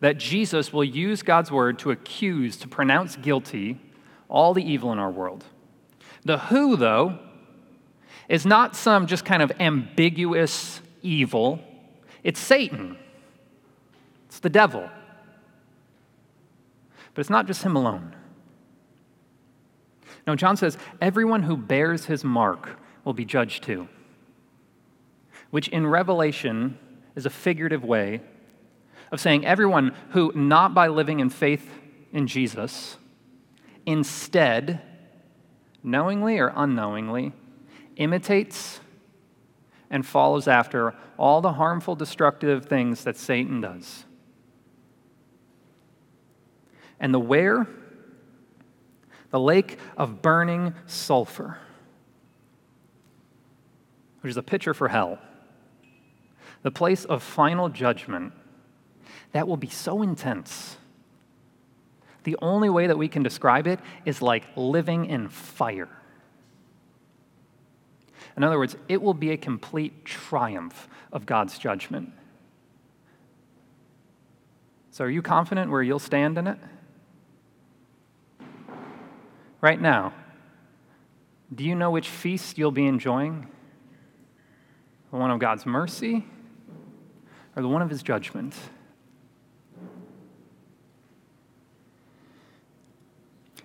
That 0.00 0.18
Jesus 0.18 0.72
will 0.72 0.84
use 0.84 1.22
God's 1.22 1.50
word 1.50 1.78
to 1.80 1.92
accuse, 1.92 2.56
to 2.58 2.68
pronounce 2.68 3.16
guilty 3.16 3.80
all 4.28 4.52
the 4.52 4.64
evil 4.64 4.92
in 4.92 4.98
our 4.98 5.10
world. 5.10 5.44
The 6.24 6.38
who, 6.38 6.76
though, 6.76 7.18
is 8.28 8.44
not 8.44 8.76
some 8.76 9.06
just 9.06 9.24
kind 9.24 9.42
of 9.42 9.52
ambiguous 9.60 10.80
evil 11.02 11.60
it's 12.22 12.40
Satan, 12.40 12.96
it's 14.26 14.40
the 14.40 14.50
devil. 14.50 14.88
But 17.14 17.20
it's 17.20 17.30
not 17.30 17.46
just 17.46 17.62
him 17.62 17.76
alone. 17.76 18.16
No, 20.26 20.34
John 20.34 20.56
says, 20.56 20.78
everyone 21.00 21.42
who 21.42 21.56
bears 21.56 22.06
his 22.06 22.24
mark 22.24 22.78
will 23.04 23.12
be 23.12 23.24
judged 23.24 23.64
too, 23.64 23.88
which 25.50 25.68
in 25.68 25.86
Revelation 25.86 26.78
is 27.14 27.26
a 27.26 27.30
figurative 27.30 27.84
way 27.84 28.20
of 29.10 29.20
saying 29.20 29.44
everyone 29.44 29.94
who, 30.10 30.32
not 30.34 30.74
by 30.74 30.88
living 30.88 31.20
in 31.20 31.28
faith 31.28 31.70
in 32.12 32.26
Jesus, 32.26 32.96
instead, 33.84 34.80
knowingly 35.82 36.38
or 36.38 36.52
unknowingly, 36.54 37.32
imitates 37.96 38.80
and 39.92 40.04
follows 40.04 40.48
after 40.48 40.94
all 41.18 41.40
the 41.42 41.52
harmful, 41.52 41.94
destructive 41.94 42.64
things 42.64 43.04
that 43.04 43.16
Satan 43.16 43.60
does. 43.60 44.06
And 46.98 47.12
the 47.12 47.20
where? 47.20 47.68
The 49.30 49.38
lake 49.38 49.78
of 49.96 50.22
burning 50.22 50.74
sulfur, 50.86 51.58
which 54.22 54.30
is 54.30 54.36
a 54.36 54.42
picture 54.42 54.74
for 54.74 54.88
hell, 54.88 55.18
the 56.62 56.70
place 56.70 57.04
of 57.04 57.22
final 57.22 57.68
judgment 57.68 58.32
that 59.32 59.46
will 59.46 59.56
be 59.56 59.68
so 59.68 60.02
intense. 60.02 60.76
The 62.24 62.36
only 62.40 62.70
way 62.70 62.86
that 62.86 62.96
we 62.96 63.08
can 63.08 63.22
describe 63.22 63.66
it 63.66 63.80
is 64.04 64.22
like 64.22 64.44
living 64.56 65.06
in 65.06 65.28
fire. 65.28 66.01
In 68.36 68.44
other 68.44 68.58
words, 68.58 68.76
it 68.88 69.02
will 69.02 69.14
be 69.14 69.30
a 69.30 69.36
complete 69.36 70.04
triumph 70.04 70.88
of 71.12 71.26
God's 71.26 71.58
judgment. 71.58 72.12
So, 74.90 75.04
are 75.04 75.10
you 75.10 75.22
confident 75.22 75.70
where 75.70 75.82
you'll 75.82 75.98
stand 75.98 76.38
in 76.38 76.46
it? 76.46 76.58
Right 79.60 79.80
now, 79.80 80.12
do 81.54 81.64
you 81.64 81.74
know 81.74 81.90
which 81.90 82.08
feast 82.08 82.58
you'll 82.58 82.72
be 82.72 82.86
enjoying? 82.86 83.48
The 85.10 85.16
one 85.16 85.30
of 85.30 85.38
God's 85.38 85.66
mercy 85.66 86.24
or 87.54 87.62
the 87.62 87.68
one 87.68 87.82
of 87.82 87.90
his 87.90 88.02
judgment? 88.02 88.54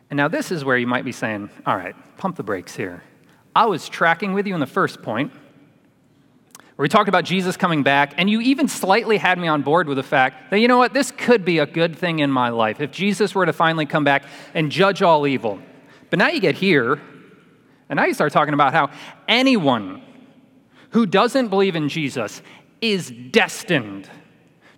And 0.10 0.16
now, 0.16 0.28
this 0.30 0.52
is 0.52 0.64
where 0.64 0.78
you 0.78 0.88
might 0.88 1.04
be 1.04 1.12
saying, 1.12 1.50
all 1.66 1.76
right, 1.76 1.96
pump 2.18 2.38
the 2.38 2.44
brakes 2.44 2.76
here. 2.76 3.04
I 3.58 3.66
was 3.66 3.90
tracking 3.90 4.34
with 4.34 4.46
you 4.46 4.54
in 4.54 4.60
the 4.60 4.68
first 4.68 5.02
point, 5.02 5.32
where 5.32 6.84
we 6.84 6.88
talked 6.88 7.10
about 7.10 7.26
Jesus 7.26 7.58
coming 7.58 7.82
back, 7.82 8.14
and 8.18 8.30
you 8.30 8.40
even 8.42 8.68
slightly 8.68 9.18
had 9.18 9.40
me 9.40 9.48
on 9.48 9.64
board 9.64 9.88
with 9.88 9.98
the 9.98 10.04
fact 10.04 10.52
that, 10.52 10.60
you 10.60 10.68
know 10.68 10.78
what, 10.78 10.94
this 10.94 11.10
could 11.10 11.44
be 11.44 11.58
a 11.58 11.66
good 11.66 11.98
thing 11.98 12.20
in 12.20 12.30
my 12.30 12.50
life 12.50 12.82
if 12.82 12.92
Jesus 12.92 13.34
were 13.34 13.48
to 13.48 13.54
finally 13.54 13.88
come 13.88 14.04
back 14.04 14.26
and 14.54 14.72
judge 14.72 15.02
all 15.02 15.26
evil. 15.26 15.58
But 16.12 16.20
now 16.20 16.28
you 16.28 16.40
get 16.40 16.54
here, 16.54 17.02
and 17.90 17.98
now 17.98 18.06
you 18.06 18.14
start 18.14 18.32
talking 18.32 18.54
about 18.54 18.74
how 18.74 18.92
anyone 19.28 20.04
who 20.92 21.08
doesn't 21.08 21.48
believe 21.48 21.76
in 21.76 21.90
Jesus 21.90 22.44
is 22.80 23.10
destined 23.10 24.08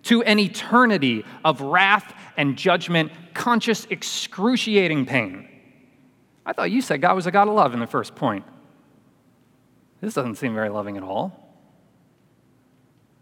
to 0.04 0.22
an 0.22 0.38
eternity 0.38 1.22
of 1.44 1.60
wrath 1.60 2.14
and 2.38 2.56
judgment, 2.56 3.12
conscious, 3.34 3.86
excruciating 3.90 5.04
pain. 5.04 5.46
I 6.46 6.54
thought 6.54 6.70
you 6.70 6.80
said 6.80 7.02
God 7.02 7.14
was 7.14 7.26
a 7.26 7.30
God 7.30 7.46
of 7.46 7.52
love 7.52 7.74
in 7.74 7.80
the 7.80 7.86
first 7.86 8.14
point. 8.14 8.46
This 10.00 10.14
doesn't 10.14 10.36
seem 10.36 10.54
very 10.54 10.68
loving 10.68 10.96
at 10.96 11.02
all. 11.02 11.50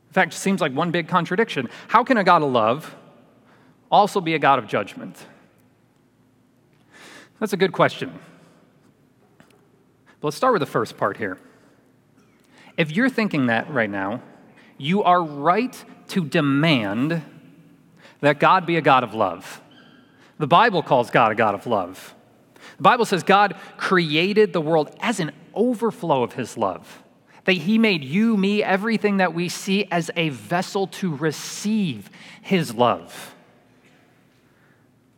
In 0.09 0.13
fact, 0.13 0.33
it 0.33 0.37
seems 0.37 0.61
like 0.61 0.73
one 0.73 0.91
big 0.91 1.09
contradiction. 1.09 1.69
How 1.89 2.05
can 2.05 2.17
a 2.17 2.25
God 2.25 2.43
of 2.43 2.51
love 2.51 2.97
also 3.91 4.21
be 4.21 4.35
a 4.35 4.39
God 4.39 4.59
of 4.59 4.67
judgment? 4.67 5.17
That's 7.41 7.53
a 7.53 7.57
good 7.57 7.73
question. 7.73 8.19
But 10.21 10.29
let's 10.29 10.37
start 10.37 10.53
with 10.53 10.61
the 10.61 10.67
first 10.67 10.97
part 10.97 11.17
here. 11.17 11.39
If 12.77 12.93
you're 12.93 13.11
thinking 13.11 13.47
that 13.47 13.71
right 13.73 13.91
now, 13.91 14.23
you 14.79 15.03
are 15.03 15.23
right 15.23 15.85
to 16.09 16.25
demand 16.25 17.23
that 18.21 18.41
God 18.41 18.67
be 18.67 18.77
a 18.77 18.81
God 18.81 19.05
of 19.05 19.15
love. 19.15 19.61
The 20.39 20.47
Bible 20.47 20.83
calls 20.83 21.11
God 21.11 21.33
a 21.33 21.35
God 21.35 21.55
of 21.55 21.67
love. 21.67 22.15
The 22.77 22.83
Bible 22.83 23.05
says 23.05 23.23
God 23.23 23.57
created 23.77 24.53
the 24.53 24.61
world 24.61 24.95
as 25.01 25.21
an 25.21 25.33
overflow 25.55 26.23
of 26.23 26.35
his 26.35 26.57
love. 26.57 27.03
That 27.45 27.53
he 27.55 27.79
made 27.79 28.05
you, 28.05 28.37
me, 28.37 28.63
everything 28.63 29.19
that 29.19 29.33
we 29.33 29.49
see 29.49 29.87
as 29.91 30.11
a 30.17 30.29
vessel 30.29 30.87
to 30.89 31.15
receive 31.15 32.11
his 32.43 32.75
love. 32.75 33.35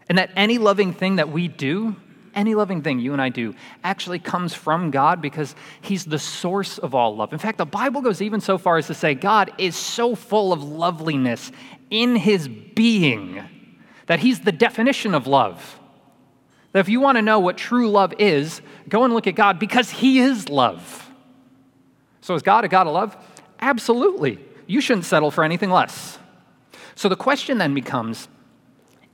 And 0.09 0.19
that 0.19 0.31
any 0.37 0.59
loving 0.59 0.93
thing 0.93 1.17
that 1.17 1.31
we 1.31 1.49
do, 1.49 1.97
any 2.35 2.55
loving 2.55 2.83
thing 2.83 3.01
you 3.01 3.13
and 3.13 3.21
I 3.21 3.31
do, 3.31 3.55
actually 3.83 4.21
comes 4.21 4.55
from 4.55 4.91
God 4.91 5.21
because 5.21 5.55
he's 5.81 6.05
the 6.05 6.19
source 6.19 6.79
of 6.79 6.95
all 6.95 7.17
love. 7.17 7.33
In 7.33 7.39
fact, 7.39 7.59
the 7.59 7.67
Bible 7.67 8.01
goes 8.01 8.23
even 8.23 8.41
so 8.41 8.59
far 8.59 8.77
as 8.77 8.87
to 8.87 8.95
say 8.95 9.15
God 9.15 9.53
is 9.59 9.75
so 9.75 10.15
full 10.15 10.53
of 10.53 10.63
loveliness 10.63 11.51
in 11.91 12.15
his 12.17 12.47
being 12.47 13.43
that 14.07 14.21
he's 14.21 14.41
the 14.41 14.53
definition 14.53 15.15
of 15.15 15.27
love. 15.27 15.80
That 16.73 16.81
if 16.81 16.89
you 16.89 17.01
want 17.01 17.17
to 17.17 17.23
know 17.23 17.41
what 17.41 17.57
true 17.57 17.91
love 17.91 18.15
is, 18.19 18.63
go 18.89 19.05
and 19.05 19.13
look 19.13 19.27
at 19.27 19.35
God 19.35 19.59
because 19.59 19.91
he 19.91 20.21
is 20.21 20.49
love. 20.49 21.11
So 22.21 22.35
is 22.35 22.43
God 22.43 22.65
a 22.65 22.69
God 22.69 22.87
of 22.87 22.93
love? 22.93 23.17
Absolutely. 23.61 24.39
You 24.67 24.81
shouldn't 24.81 25.07
settle 25.07 25.31
for 25.31 25.43
anything 25.43 25.71
less. 25.71 26.19
So 26.95 27.09
the 27.09 27.17
question 27.17 27.59
then 27.59 27.75
becomes 27.75 28.29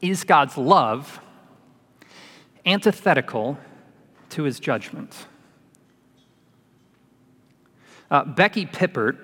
is 0.02 0.24
God's 0.24 0.58
love 0.58 1.20
antithetical 2.66 3.58
to 4.30 4.42
his 4.42 4.60
judgment? 4.60 5.26
Uh, 8.10 8.24
Becky 8.24 8.66
Pippert, 8.66 9.16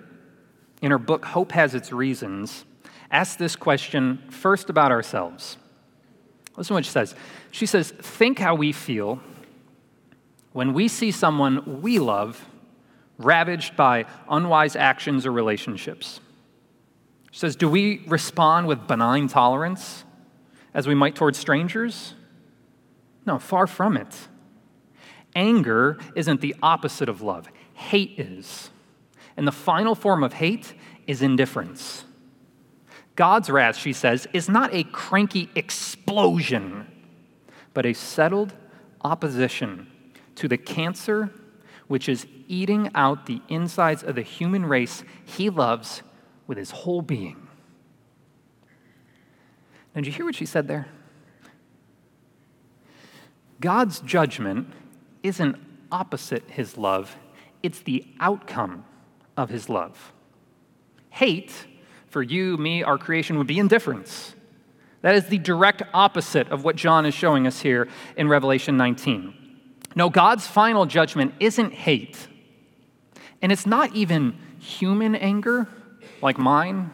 in 0.80 0.90
her 0.90 0.98
book 0.98 1.24
Hope 1.24 1.52
Has 1.52 1.74
Its 1.74 1.92
Reasons, 1.92 2.64
asks 3.10 3.36
this 3.36 3.54
question 3.54 4.22
first 4.30 4.70
about 4.70 4.90
ourselves. 4.90 5.56
Listen 6.56 6.68
to 6.68 6.74
what 6.74 6.84
she 6.84 6.90
says. 6.90 7.14
She 7.50 7.66
says, 7.66 7.90
Think 7.90 8.38
how 8.38 8.54
we 8.54 8.72
feel 8.72 9.20
when 10.52 10.74
we 10.74 10.88
see 10.88 11.10
someone 11.10 11.80
we 11.80 11.98
love 11.98 12.46
ravaged 13.18 13.76
by 13.76 14.04
unwise 14.28 14.76
actions 14.76 15.26
or 15.26 15.32
relationships. 15.32 16.20
She 17.30 17.38
says, 17.38 17.56
Do 17.56 17.68
we 17.68 18.02
respond 18.06 18.66
with 18.66 18.86
benign 18.86 19.28
tolerance 19.28 20.04
as 20.74 20.86
we 20.86 20.94
might 20.94 21.14
towards 21.14 21.38
strangers? 21.38 22.14
No, 23.24 23.38
far 23.38 23.66
from 23.66 23.96
it. 23.96 24.28
Anger 25.34 25.98
isn't 26.14 26.40
the 26.40 26.54
opposite 26.62 27.08
of 27.08 27.22
love, 27.22 27.48
hate 27.74 28.18
is. 28.18 28.70
And 29.36 29.46
the 29.46 29.52
final 29.52 29.94
form 29.94 30.22
of 30.22 30.34
hate 30.34 30.74
is 31.06 31.22
indifference. 31.22 32.04
God's 33.14 33.51
wrath, 33.51 33.77
she 33.77 33.92
says, 33.92 34.27
is 34.33 34.48
not 34.48 34.72
a 34.75 34.85
cranky 34.85 35.51
explosion, 35.55 36.87
but 37.75 37.85
a 37.85 37.92
settled 37.92 38.55
opposition 39.03 39.87
to 40.37 40.48
the 40.48 40.57
cancer 40.57 41.31
which 41.88 42.09
is 42.09 42.27
eating 42.48 42.90
out 42.94 43.27
the 43.27 43.42
insides 43.48 44.03
of 44.03 44.14
the 44.14 44.22
human 44.22 44.64
race 44.64 45.05
he 45.25 45.51
loves 45.51 46.03
with 46.46 46.57
his 46.57 46.70
whole 46.70 47.03
being. 47.03 47.48
Now, 49.94 50.01
did 50.01 50.07
you 50.07 50.12
hear 50.12 50.25
what 50.25 50.35
she 50.35 50.46
said 50.46 50.68
there? 50.68 50.87
God's 53.61 54.01
judgment 54.01 54.72
isn't 55.22 55.57
opposite 55.90 56.44
his 56.48 56.79
love, 56.79 57.16
it's 57.62 57.81
the 57.81 58.07
outcome 58.18 58.85
of 59.37 59.51
his 59.51 59.68
love. 59.68 60.12
Hate 61.11 61.66
for 62.12 62.22
you, 62.22 62.59
me, 62.59 62.83
our 62.83 62.98
creation 62.98 63.38
would 63.38 63.46
be 63.46 63.59
indifference. 63.59 64.35
That 65.01 65.14
is 65.14 65.27
the 65.27 65.38
direct 65.38 65.83
opposite 65.94 66.48
of 66.51 66.62
what 66.62 66.77
John 66.77 67.07
is 67.07 67.14
showing 67.14 67.46
us 67.46 67.61
here 67.61 67.88
in 68.16 68.29
Revelation 68.29 68.77
19. 68.77 69.35
No, 69.96 70.11
God's 70.11 70.46
final 70.46 70.85
judgment 70.87 71.35
isn't 71.40 71.72
hate, 71.72 72.29
and 73.40 73.51
it's 73.51 73.66
not 73.66 73.94
even 73.94 74.37
human 74.61 75.14
anger 75.14 75.66
like 76.20 76.38
mine, 76.38 76.92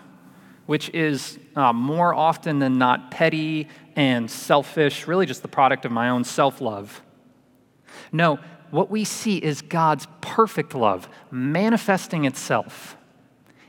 which 0.66 0.88
is 0.90 1.38
uh, 1.56 1.72
more 1.72 2.14
often 2.14 2.60
than 2.60 2.78
not 2.78 3.10
petty 3.10 3.68
and 3.96 4.30
selfish, 4.30 5.06
really 5.06 5.26
just 5.26 5.42
the 5.42 5.48
product 5.48 5.84
of 5.84 5.90
my 5.90 6.10
own 6.10 6.22
self 6.22 6.60
love. 6.60 7.02
No, 8.12 8.38
what 8.70 8.88
we 8.88 9.04
see 9.04 9.38
is 9.38 9.62
God's 9.62 10.06
perfect 10.20 10.74
love 10.74 11.08
manifesting 11.30 12.24
itself 12.24 12.96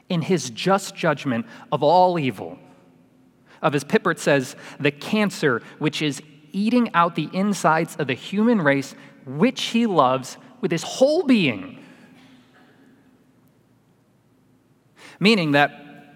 in 0.09 0.21
his 0.21 0.49
just 0.49 0.95
judgment 0.95 1.45
of 1.71 1.83
all 1.83 2.19
evil. 2.19 2.57
Of, 3.61 3.75
as 3.75 3.83
Pippert 3.83 4.19
says, 4.19 4.55
the 4.79 4.91
cancer 4.91 5.61
which 5.77 6.01
is 6.01 6.21
eating 6.51 6.93
out 6.93 7.15
the 7.15 7.29
insides 7.31 7.95
of 7.97 8.07
the 8.07 8.13
human 8.13 8.61
race, 8.61 8.95
which 9.25 9.61
he 9.63 9.85
loves 9.85 10.37
with 10.61 10.71
his 10.71 10.83
whole 10.83 11.23
being. 11.23 11.83
Meaning 15.19 15.51
that 15.51 16.15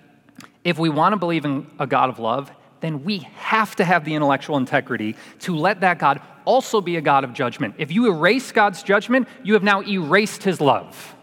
if 0.64 0.80
we 0.80 0.90
want 0.90 1.14
to 1.14 1.18
believe 1.18 1.46
in 1.46 1.68
a 1.78 1.86
God 1.86 2.10
of 2.10 2.20
love, 2.20 2.52
then 2.80 3.04
we 3.04 3.20
have 3.36 3.76
to 3.76 3.86
have 3.86 4.06
the 4.06 4.16
intellectual 4.16 4.58
integrity 4.58 5.16
to 5.40 5.56
let 5.56 5.82
that 5.82 6.00
God 6.00 6.22
also 6.46 6.82
be 6.82 6.98
a 6.98 7.02
God 7.02 7.24
of 7.24 7.34
judgment. 7.34 7.76
If 7.78 7.92
you 7.92 8.12
erase 8.12 8.52
God's 8.52 8.84
judgment, 8.84 9.28
you 9.44 9.54
have 9.54 9.64
now 9.64 9.82
erased 9.82 10.44
his 10.44 10.60
love. 10.60 11.16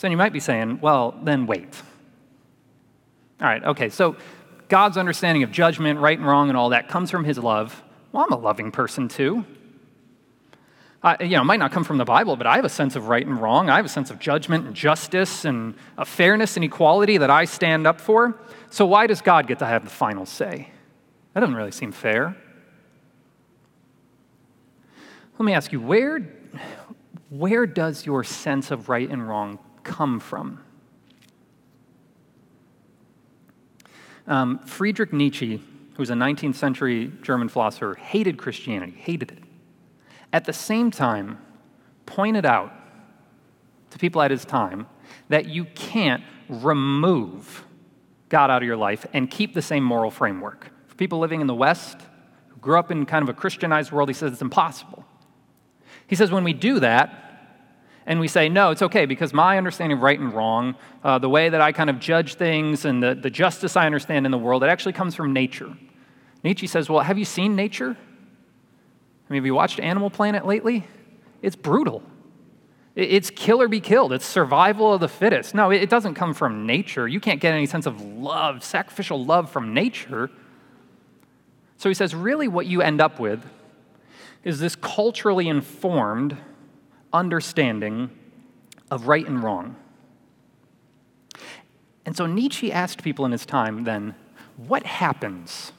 So 0.00 0.08
you 0.08 0.16
might 0.16 0.32
be 0.32 0.40
saying, 0.40 0.80
well, 0.80 1.14
then 1.24 1.44
wait. 1.46 1.68
All 3.38 3.46
right, 3.46 3.62
okay, 3.62 3.90
so 3.90 4.16
God's 4.70 4.96
understanding 4.96 5.42
of 5.42 5.52
judgment, 5.52 6.00
right 6.00 6.16
and 6.16 6.26
wrong, 6.26 6.48
and 6.48 6.56
all 6.56 6.70
that 6.70 6.88
comes 6.88 7.10
from 7.10 7.22
his 7.22 7.36
love. 7.36 7.82
Well, 8.10 8.24
I'm 8.24 8.32
a 8.32 8.38
loving 8.38 8.72
person 8.72 9.08
too. 9.08 9.44
I, 11.02 11.22
you 11.22 11.32
know, 11.32 11.42
it 11.42 11.44
might 11.44 11.58
not 11.58 11.70
come 11.70 11.84
from 11.84 11.98
the 11.98 12.06
Bible, 12.06 12.36
but 12.36 12.46
I 12.46 12.56
have 12.56 12.64
a 12.64 12.70
sense 12.70 12.96
of 12.96 13.08
right 13.08 13.26
and 13.26 13.38
wrong. 13.42 13.68
I 13.68 13.76
have 13.76 13.84
a 13.84 13.90
sense 13.90 14.10
of 14.10 14.18
judgment 14.18 14.64
and 14.64 14.74
justice 14.74 15.44
and 15.44 15.74
fairness 16.06 16.56
and 16.56 16.64
equality 16.64 17.18
that 17.18 17.28
I 17.28 17.44
stand 17.44 17.86
up 17.86 18.00
for. 18.00 18.40
So 18.70 18.86
why 18.86 19.06
does 19.06 19.20
God 19.20 19.46
get 19.46 19.58
to 19.58 19.66
have 19.66 19.84
the 19.84 19.90
final 19.90 20.24
say? 20.24 20.70
That 21.34 21.40
doesn't 21.40 21.54
really 21.54 21.72
seem 21.72 21.92
fair. 21.92 22.34
Let 25.38 25.44
me 25.44 25.52
ask 25.52 25.72
you, 25.72 25.80
where, 25.82 26.20
where 27.28 27.66
does 27.66 28.06
your 28.06 28.24
sense 28.24 28.70
of 28.70 28.88
right 28.88 29.10
and 29.10 29.28
wrong 29.28 29.58
come 29.90 30.20
from? 30.20 30.60
Um, 34.28 34.60
Friedrich 34.60 35.12
Nietzsche, 35.12 35.56
who 35.56 35.98
was 35.98 36.10
a 36.10 36.14
19th 36.14 36.54
century 36.54 37.12
German 37.22 37.48
philosopher, 37.48 37.96
hated 37.96 38.38
Christianity, 38.38 38.92
hated 38.92 39.32
it. 39.32 39.38
At 40.32 40.44
the 40.44 40.52
same 40.52 40.92
time, 40.92 41.38
pointed 42.06 42.46
out 42.46 42.72
to 43.90 43.98
people 43.98 44.22
at 44.22 44.30
his 44.30 44.44
time 44.44 44.86
that 45.28 45.46
you 45.46 45.64
can't 45.64 46.22
remove 46.48 47.64
God 48.28 48.48
out 48.48 48.62
of 48.62 48.66
your 48.66 48.76
life 48.76 49.04
and 49.12 49.28
keep 49.28 49.54
the 49.54 49.62
same 49.62 49.82
moral 49.82 50.12
framework. 50.12 50.70
For 50.86 50.94
people 50.94 51.18
living 51.18 51.40
in 51.40 51.48
the 51.48 51.54
West, 51.54 51.98
who 52.48 52.60
grew 52.60 52.78
up 52.78 52.92
in 52.92 53.06
kind 53.06 53.24
of 53.24 53.28
a 53.28 53.34
Christianized 53.34 53.90
world, 53.90 54.08
he 54.08 54.14
says 54.14 54.32
it's 54.32 54.42
impossible. 54.42 55.04
He 56.06 56.14
says 56.14 56.30
when 56.30 56.44
we 56.44 56.52
do 56.52 56.78
that, 56.78 57.29
and 58.06 58.18
we 58.18 58.28
say, 58.28 58.48
no, 58.48 58.70
it's 58.70 58.82
okay 58.82 59.06
because 59.06 59.32
my 59.32 59.58
understanding 59.58 59.98
of 59.98 60.02
right 60.02 60.18
and 60.18 60.32
wrong, 60.32 60.74
uh, 61.04 61.18
the 61.18 61.28
way 61.28 61.48
that 61.48 61.60
I 61.60 61.72
kind 61.72 61.90
of 61.90 62.00
judge 62.00 62.34
things 62.34 62.84
and 62.84 63.02
the, 63.02 63.14
the 63.14 63.30
justice 63.30 63.76
I 63.76 63.86
understand 63.86 64.26
in 64.26 64.32
the 64.32 64.38
world, 64.38 64.64
it 64.64 64.68
actually 64.68 64.94
comes 64.94 65.14
from 65.14 65.32
nature. 65.32 65.76
Nietzsche 66.42 66.66
says, 66.66 66.88
well, 66.88 67.00
have 67.00 67.18
you 67.18 67.24
seen 67.24 67.54
nature? 67.54 67.96
I 67.96 69.32
mean, 69.32 69.38
have 69.38 69.46
you 69.46 69.54
watched 69.54 69.78
Animal 69.78 70.10
Planet 70.10 70.46
lately? 70.46 70.86
It's 71.42 71.56
brutal. 71.56 72.02
It's 72.96 73.30
kill 73.30 73.62
or 73.62 73.68
be 73.68 73.80
killed. 73.80 74.12
It's 74.12 74.26
survival 74.26 74.94
of 74.94 75.00
the 75.00 75.08
fittest. 75.08 75.54
No, 75.54 75.70
it 75.70 75.88
doesn't 75.88 76.14
come 76.14 76.34
from 76.34 76.66
nature. 76.66 77.06
You 77.06 77.20
can't 77.20 77.40
get 77.40 77.54
any 77.54 77.66
sense 77.66 77.86
of 77.86 78.00
love, 78.02 78.64
sacrificial 78.64 79.24
love 79.24 79.50
from 79.50 79.72
nature. 79.72 80.30
So 81.76 81.88
he 81.88 81.94
says, 81.94 82.14
really, 82.14 82.48
what 82.48 82.66
you 82.66 82.82
end 82.82 83.00
up 83.00 83.20
with 83.20 83.44
is 84.42 84.58
this 84.58 84.74
culturally 84.74 85.48
informed 85.48 86.36
understanding 87.12 88.10
of 88.90 89.06
right 89.06 89.26
and 89.26 89.42
wrong. 89.42 89.76
And 92.06 92.16
so 92.16 92.26
Nietzsche 92.26 92.72
asked 92.72 93.02
people 93.02 93.24
in 93.24 93.32
his 93.32 93.46
time 93.46 93.84
then, 93.84 94.14
what 94.56 94.84
happens 94.84 95.72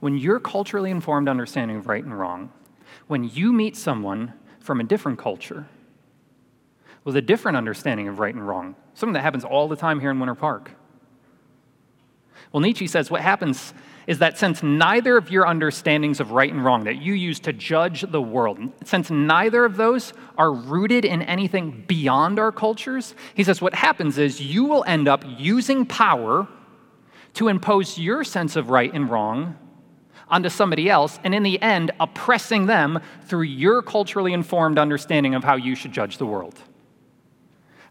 when 0.00 0.16
your 0.16 0.40
culturally 0.40 0.90
informed 0.90 1.28
understanding 1.28 1.76
of 1.76 1.86
right 1.86 2.02
and 2.02 2.18
wrong, 2.18 2.50
when 3.06 3.24
you 3.24 3.52
meet 3.52 3.76
someone 3.76 4.32
from 4.58 4.80
a 4.80 4.84
different 4.84 5.18
culture 5.18 5.66
with 7.04 7.16
a 7.16 7.22
different 7.22 7.56
understanding 7.56 8.08
of 8.08 8.18
right 8.18 8.34
and 8.34 8.46
wrong, 8.46 8.74
something 8.94 9.12
that 9.12 9.22
happens 9.22 9.44
all 9.44 9.68
the 9.68 9.76
time 9.76 10.00
here 10.00 10.10
in 10.10 10.18
Winter 10.18 10.34
Park? 10.34 10.72
Well, 12.52 12.60
Nietzsche 12.60 12.86
says 12.86 13.10
what 13.10 13.20
happens 13.20 13.74
is 14.10 14.18
that 14.18 14.36
since 14.36 14.60
neither 14.60 15.16
of 15.16 15.30
your 15.30 15.46
understandings 15.46 16.18
of 16.18 16.32
right 16.32 16.52
and 16.52 16.64
wrong 16.64 16.82
that 16.82 17.00
you 17.00 17.12
use 17.12 17.38
to 17.38 17.52
judge 17.52 18.00
the 18.10 18.20
world, 18.20 18.58
since 18.84 19.08
neither 19.08 19.64
of 19.64 19.76
those 19.76 20.12
are 20.36 20.52
rooted 20.52 21.04
in 21.04 21.22
anything 21.22 21.84
beyond 21.86 22.36
our 22.36 22.50
cultures, 22.50 23.14
he 23.36 23.44
says 23.44 23.62
what 23.62 23.72
happens 23.72 24.18
is 24.18 24.40
you 24.40 24.64
will 24.64 24.82
end 24.88 25.06
up 25.06 25.22
using 25.38 25.86
power 25.86 26.48
to 27.34 27.46
impose 27.46 28.00
your 28.00 28.24
sense 28.24 28.56
of 28.56 28.68
right 28.68 28.92
and 28.92 29.08
wrong 29.08 29.56
onto 30.26 30.48
somebody 30.48 30.90
else, 30.90 31.20
and 31.22 31.32
in 31.32 31.44
the 31.44 31.62
end, 31.62 31.92
oppressing 32.00 32.66
them 32.66 32.98
through 33.26 33.42
your 33.42 33.80
culturally 33.80 34.32
informed 34.32 34.76
understanding 34.76 35.36
of 35.36 35.44
how 35.44 35.54
you 35.54 35.76
should 35.76 35.92
judge 35.92 36.18
the 36.18 36.26
world. 36.26 36.58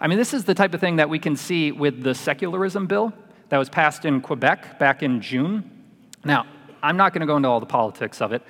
I 0.02 0.08
mean, 0.08 0.18
this 0.18 0.34
is 0.34 0.44
the 0.44 0.54
type 0.54 0.74
of 0.74 0.82
thing 0.82 0.98
that 0.98 1.10
we 1.10 1.18
can 1.20 1.38
see 1.38 1.72
with 1.72 2.04
the 2.04 2.14
secularism 2.14 2.88
bill 2.88 3.14
that 3.48 3.58
was 3.58 3.70
passed 3.70 4.04
in 4.04 4.20
Quebec 4.20 4.80
back 4.80 5.02
in 5.02 5.22
June. 5.22 5.79
Now, 6.24 6.46
I'm 6.82 6.98
not 6.98 7.14
going 7.14 7.22
to 7.22 7.28
go 7.28 7.38
into 7.38 7.50
all 7.50 7.60
the 7.60 7.66
politics 7.66 8.22
of 8.22 8.32
it. 8.32 8.42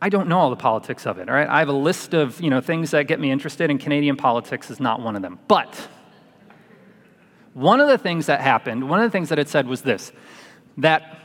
I 0.00 0.08
don't 0.08 0.28
know 0.28 0.38
all 0.38 0.50
the 0.50 0.56
politics 0.56 1.06
of 1.06 1.18
it, 1.18 1.28
all 1.28 1.34
right? 1.34 1.48
I 1.48 1.60
have 1.60 1.68
a 1.68 1.72
list 1.72 2.14
of, 2.14 2.40
you 2.40 2.50
know, 2.50 2.60
things 2.60 2.90
that 2.90 3.06
get 3.06 3.20
me 3.20 3.30
interested, 3.30 3.70
and 3.70 3.80
Canadian 3.80 4.16
politics 4.16 4.70
is 4.70 4.80
not 4.80 5.00
one 5.00 5.16
of 5.16 5.22
them. 5.22 5.38
But 5.48 5.88
one 7.54 7.80
of 7.80 7.88
the 7.88 7.96
things 7.96 8.26
that 8.26 8.40
happened, 8.40 8.88
one 8.88 9.00
of 9.00 9.04
the 9.04 9.10
things 9.10 9.28
that 9.30 9.38
it 9.38 9.48
said 9.48 9.66
was 9.66 9.82
this 9.82 10.12
that 10.78 11.20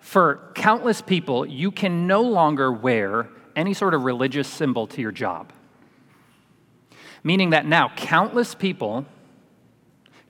for 0.00 0.50
countless 0.54 1.02
people, 1.02 1.46
you 1.46 1.70
can 1.70 2.06
no 2.06 2.22
longer 2.22 2.72
wear 2.72 3.28
any 3.54 3.74
sort 3.74 3.94
of 3.94 4.02
religious 4.02 4.48
symbol 4.48 4.86
to 4.86 5.00
your 5.00 5.12
job. 5.12 5.52
Meaning 7.22 7.50
that 7.50 7.66
now 7.66 7.90
countless 7.94 8.54
people 8.54 9.06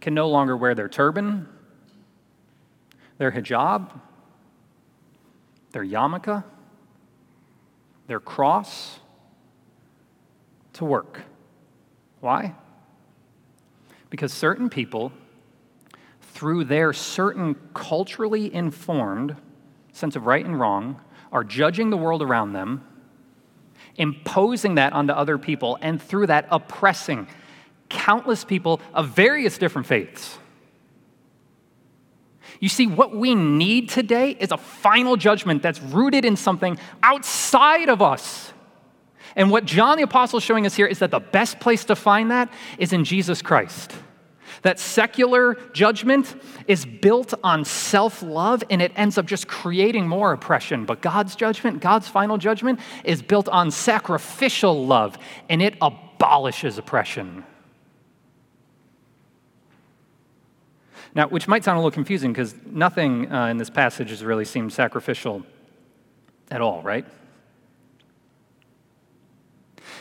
can 0.01 0.15
no 0.15 0.29
longer 0.29 0.57
wear 0.57 0.75
their 0.75 0.89
turban, 0.89 1.49
their 3.19 3.33
hijab, 3.33 3.91
their 5.75 5.85
yarmulke, 5.85 6.45
their 8.07 8.21
cross 8.21 9.01
to 10.75 10.85
work. 10.85 11.23
Why? 12.21 12.55
Because 14.09 14.33
certain 14.33 14.71
people, 14.71 15.13
through 16.23 16.65
their 16.65 16.93
certain 16.93 17.57
culturally 17.75 18.55
informed 18.55 19.37
sense 19.93 20.15
of 20.15 20.27
right 20.27 20.45
and 20.45 20.59
wrong, 20.59 21.01
are 21.33 21.43
judging 21.43 21.91
the 21.91 21.97
world 21.97 22.23
around 22.23 22.53
them, 22.53 22.85
imposing 23.97 24.77
that 24.77 24.93
onto 24.93 25.13
other 25.13 25.39
people, 25.39 25.77
and 25.83 26.01
through 26.01 26.29
that 26.29 26.47
oppressing 26.53 27.27
countless 27.89 28.45
people 28.45 28.81
of 28.93 29.09
various 29.09 29.59
different 29.59 29.89
faiths. 29.89 30.39
You 32.65 32.71
see, 32.71 32.87
what 32.87 33.15
we 33.15 33.35
need 33.35 33.91
today 33.91 34.31
is 34.31 34.51
a 34.51 34.57
final 34.57 35.19
judgment 35.19 35.63
that's 35.63 35.83
rooted 35.83 36.25
in 36.25 36.35
something 36.35 36.79
outside 37.03 37.91
of 37.91 38.01
us. 38.01 38.55
And 39.37 39.51
what 39.51 39.67
John 39.67 39.99
the 39.99 40.05
Apostle 40.05 40.39
is 40.39 40.45
showing 40.45 40.65
us 40.65 40.75
here 40.75 40.87
is 40.87 41.01
that 41.01 41.11
the 41.11 41.21
best 41.21 41.61
place 41.61 41.85
to 41.85 41.95
find 41.95 42.31
that 42.31 42.51
is 42.79 42.95
in 42.95 43.05
Jesus 43.05 43.43
Christ. 43.43 43.93
That 44.63 44.81
secular 44.81 45.57
judgment 45.75 46.35
is 46.67 46.87
built 46.87 47.35
on 47.45 47.67
self 47.67 48.23
love 48.23 48.65
and 48.71 48.81
it 48.81 48.93
ends 48.97 49.19
up 49.19 49.27
just 49.27 49.47
creating 49.47 50.09
more 50.09 50.33
oppression. 50.33 50.87
But 50.87 51.03
God's 51.03 51.37
judgment, 51.37 51.83
God's 51.83 52.09
final 52.09 52.39
judgment, 52.39 52.81
is 53.05 53.21
built 53.21 53.47
on 53.51 53.73
sacrificial 53.73 54.87
love 54.87 55.19
and 55.51 55.61
it 55.61 55.77
abolishes 55.83 56.79
oppression. 56.79 57.45
Now, 61.15 61.29
which 61.29 61.47
might 61.47 61.63
sound 61.63 61.77
a 61.77 61.81
little 61.81 61.93
confusing 61.93 62.33
because 62.33 62.55
nothing 62.67 63.33
uh, 63.33 63.47
in 63.47 63.57
this 63.57 63.71
passage 63.71 64.11
has 64.11 64.25
really 64.25 64.45
seemed 64.45 64.73
sacrificial 64.73 65.45
at 66.51 66.61
all, 66.61 66.83
right? 66.83 67.07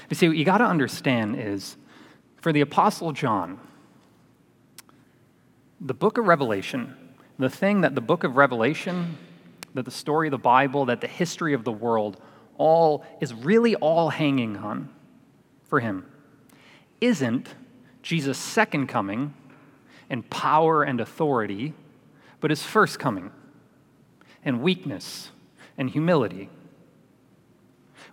You 0.09 0.15
see, 0.15 0.27
what 0.27 0.37
you 0.37 0.45
got 0.45 0.57
to 0.57 0.65
understand 0.65 1.39
is 1.39 1.77
for 2.41 2.51
the 2.51 2.61
Apostle 2.61 3.11
John, 3.11 3.59
the 5.79 5.93
book 5.93 6.17
of 6.17 6.25
Revelation, 6.25 6.95
the 7.37 7.49
thing 7.49 7.81
that 7.81 7.95
the 7.95 8.01
book 8.01 8.23
of 8.23 8.35
Revelation, 8.35 9.17
that 9.75 9.85
the 9.85 9.91
story 9.91 10.27
of 10.27 10.31
the 10.31 10.37
Bible, 10.37 10.85
that 10.85 11.01
the 11.01 11.07
history 11.07 11.53
of 11.53 11.63
the 11.63 11.71
world, 11.71 12.19
all 12.57 13.05
is 13.21 13.33
really 13.33 13.75
all 13.75 14.09
hanging 14.09 14.57
on 14.57 14.89
for 15.63 15.79
him, 15.79 16.05
isn't 17.01 17.49
Jesus' 18.01 18.37
second 18.37 18.87
coming 18.87 19.33
and 20.13 20.29
power 20.29 20.83
and 20.83 21.01
authority, 21.01 21.73
but 22.39 22.51
his 22.51 22.61
first 22.61 22.99
coming 22.99 23.31
and 24.45 24.61
weakness 24.61 25.31
and 25.75 25.89
humility. 25.89 26.51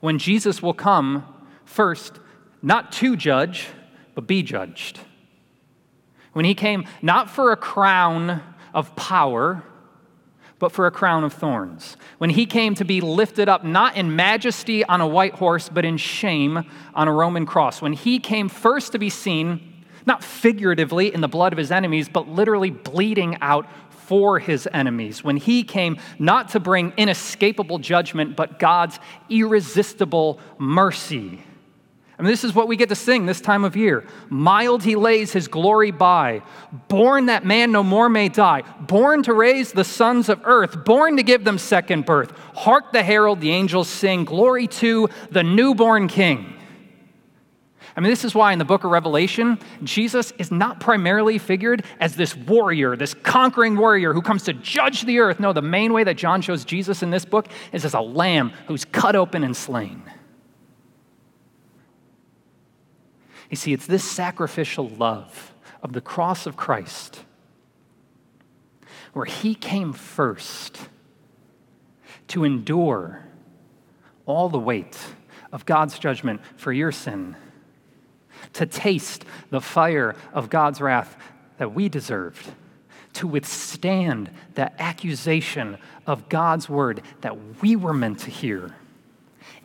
When 0.01 0.19
Jesus 0.19 0.63
will 0.63 0.73
come 0.73 1.27
first, 1.67 2.19
not 2.63 2.91
to 2.93 3.17
judge, 3.17 3.69
but 4.15 4.27
be 4.27 4.43
judged. 4.43 4.99
When 6.33 6.47
he 6.47 6.55
came 6.55 6.87
not 7.03 7.29
for 7.29 7.53
a 7.53 7.57
crown 7.57 8.43
of 8.73 8.97
power, 8.97 9.63
but 10.59 10.73
for 10.73 10.87
a 10.87 10.91
crown 10.91 11.23
of 11.23 11.35
thorns. 11.35 11.99
When 12.17 12.31
he 12.31 12.47
came 12.47 12.75
to 12.77 12.85
be 12.85 13.03
lifted 13.03 13.47
up, 13.47 13.63
not 13.63 13.97
in 13.97 14.17
majesty 14.17 14.83
on 14.87 15.03
a 15.03 15.07
white 15.07 15.35
horse, 15.35 15.69
but 15.69 15.85
in 15.85 15.99
shame 15.99 16.65
on 16.95 17.09
a 17.09 17.13
Roman 17.13 17.45
cross. 17.45 17.83
When 17.83 17.93
he 17.93 18.19
came 18.19 18.49
first 18.49 18.93
to 18.93 18.99
be 18.99 19.11
seen 19.11 19.70
not 20.11 20.25
figuratively 20.25 21.15
in 21.15 21.21
the 21.21 21.29
blood 21.29 21.53
of 21.53 21.57
his 21.57 21.71
enemies, 21.71 22.09
but 22.09 22.29
literally 22.29 22.71
bleeding 22.71 23.39
out 23.41 23.65
for 23.91 24.41
his 24.41 24.69
enemies. 24.73 25.23
When 25.23 25.37
he 25.37 25.63
came 25.63 25.99
not 26.19 26.49
to 26.49 26.59
bring 26.59 26.93
inescapable 26.97 27.79
judgment, 27.79 28.35
but 28.35 28.59
God's 28.59 28.99
irresistible 29.29 30.41
mercy. 30.59 31.45
I 32.19 32.23
mean, 32.23 32.33
this 32.33 32.43
is 32.43 32.57
what 32.57 32.67
we 32.67 32.77
get 32.77 32.89
to 32.89 32.97
sing 32.97 33.25
this 33.27 33.41
time 33.41 33.63
of 33.65 33.77
year. 33.77 34.05
Mild 34.29 34.83
he 34.83 34.97
lays 34.97 35.33
his 35.33 35.47
glory 35.47 35.93
by, 35.93 36.43
born 36.89 37.27
that 37.27 37.47
man 37.47 37.71
no 37.71 37.85
more 37.85 38.09
may 38.09 38.29
die, 38.29 38.65
born 38.81 39.23
to 39.23 39.33
raise 39.33 39.71
the 39.71 39.85
sons 39.85 40.29
of 40.29 40.41
earth, 40.45 40.85
born 40.85 41.17
to 41.19 41.23
give 41.23 41.45
them 41.45 41.57
second 41.57 42.05
birth. 42.05 42.33
Hark 42.57 42.93
the 42.93 43.05
herald, 43.05 43.41
the 43.41 43.53
angels 43.53 43.89
sing, 43.89 44.25
glory 44.25 44.67
to 44.67 45.09
the 45.31 45.45
newborn 45.45 46.09
king. 46.09 46.60
I 48.01 48.03
mean, 48.03 48.13
this 48.13 48.25
is 48.25 48.35
why 48.35 48.55
in 48.55 48.59
the 48.59 48.65
book 48.65 48.85
of 48.85 48.91
Revelation, 48.91 49.59
Jesus 49.85 50.33
is 50.39 50.51
not 50.51 50.81
primarily 50.81 51.37
figured 51.37 51.85
as 52.01 52.17
this 52.17 52.35
warrior, 52.35 52.97
this 52.97 53.13
conquering 53.13 53.77
warrior 53.77 54.15
who 54.15 54.23
comes 54.23 54.45
to 54.45 54.55
judge 54.55 55.03
the 55.03 55.19
earth. 55.19 55.39
No, 55.39 55.53
the 55.53 55.61
main 55.61 55.93
way 55.93 56.03
that 56.05 56.17
John 56.17 56.41
shows 56.41 56.65
Jesus 56.65 57.03
in 57.03 57.11
this 57.11 57.27
book 57.27 57.49
is 57.75 57.85
as 57.85 57.93
a 57.93 58.01
lamb 58.01 58.55
who's 58.69 58.87
cut 58.87 59.17
open 59.17 59.45
and 59.45 59.55
slain. 59.55 60.03
You 63.51 63.57
see, 63.57 63.75
it's 63.75 63.87
this 63.87 64.03
sacrificial 64.03 64.89
love 64.89 65.53
of 65.83 65.93
the 65.93 66.01
cross 66.01 66.47
of 66.47 66.57
Christ 66.57 67.21
where 69.13 69.27
he 69.27 69.55
came 69.55 69.93
first 69.93 70.79
to 72.29 72.45
endure 72.45 73.27
all 74.25 74.49
the 74.49 74.59
weight 74.59 74.97
of 75.53 75.67
God's 75.67 75.99
judgment 75.99 76.41
for 76.57 76.73
your 76.73 76.93
sin 76.93 77.37
to 78.55 78.67
taste 78.67 79.25
the 79.51 79.61
fire 79.61 80.15
of 80.33 80.51
God's 80.51 80.81
wrath 80.81 81.17
that 81.59 81.75
we 81.75 81.89
deserved, 81.89 82.53
to 83.15 83.27
withstand 83.27 84.31
the 84.55 84.81
accusation 84.81 85.79
of 86.07 86.29
God's 86.29 86.69
word 86.69 87.03
that 87.21 87.61
we 87.63 87.77
were 87.77 87.93
meant 87.93 88.21
to 88.21 88.31
hear. 88.31 88.75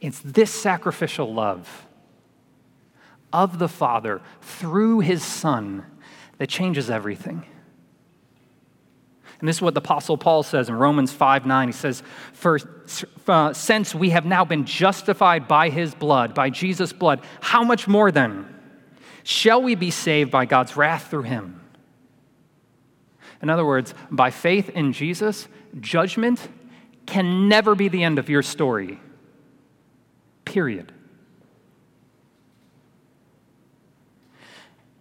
It's 0.01 0.19
this 0.19 0.51
sacrificial 0.51 1.33
love 1.33 1.87
of 3.31 3.59
the 3.59 3.67
Father 3.67 4.21
through 4.41 4.99
his 5.01 5.23
Son 5.23 5.85
that 6.37 6.47
changes 6.47 6.89
everything. 6.89 7.45
And 9.39 9.49
this 9.49 9.57
is 9.57 9.61
what 9.61 9.73
the 9.73 9.81
Apostle 9.81 10.17
Paul 10.17 10.43
says 10.43 10.69
in 10.69 10.75
Romans 10.75 11.11
5 11.11 11.45
9. 11.45 11.67
He 11.67 11.71
says, 11.73 12.03
For 12.33 12.59
uh, 13.27 13.53
since 13.53 13.93
we 13.93 14.11
have 14.11 14.25
now 14.25 14.45
been 14.45 14.65
justified 14.65 15.47
by 15.47 15.69
his 15.69 15.93
blood, 15.93 16.33
by 16.33 16.49
Jesus' 16.49 16.93
blood, 16.93 17.21
how 17.41 17.63
much 17.63 17.87
more 17.87 18.11
then? 18.11 18.54
Shall 19.27 19.63
we 19.63 19.73
be 19.73 19.89
saved 19.89 20.29
by 20.29 20.45
God's 20.45 20.77
wrath 20.77 21.09
through 21.09 21.23
him? 21.23 21.59
In 23.41 23.49
other 23.49 23.65
words, 23.65 23.95
by 24.11 24.29
faith 24.29 24.69
in 24.69 24.93
Jesus, 24.93 25.47
judgment 25.79 26.47
can 27.07 27.49
never 27.49 27.73
be 27.73 27.87
the 27.87 28.03
end 28.03 28.19
of 28.19 28.29
your 28.29 28.43
story. 28.43 28.99
Period. 30.45 30.91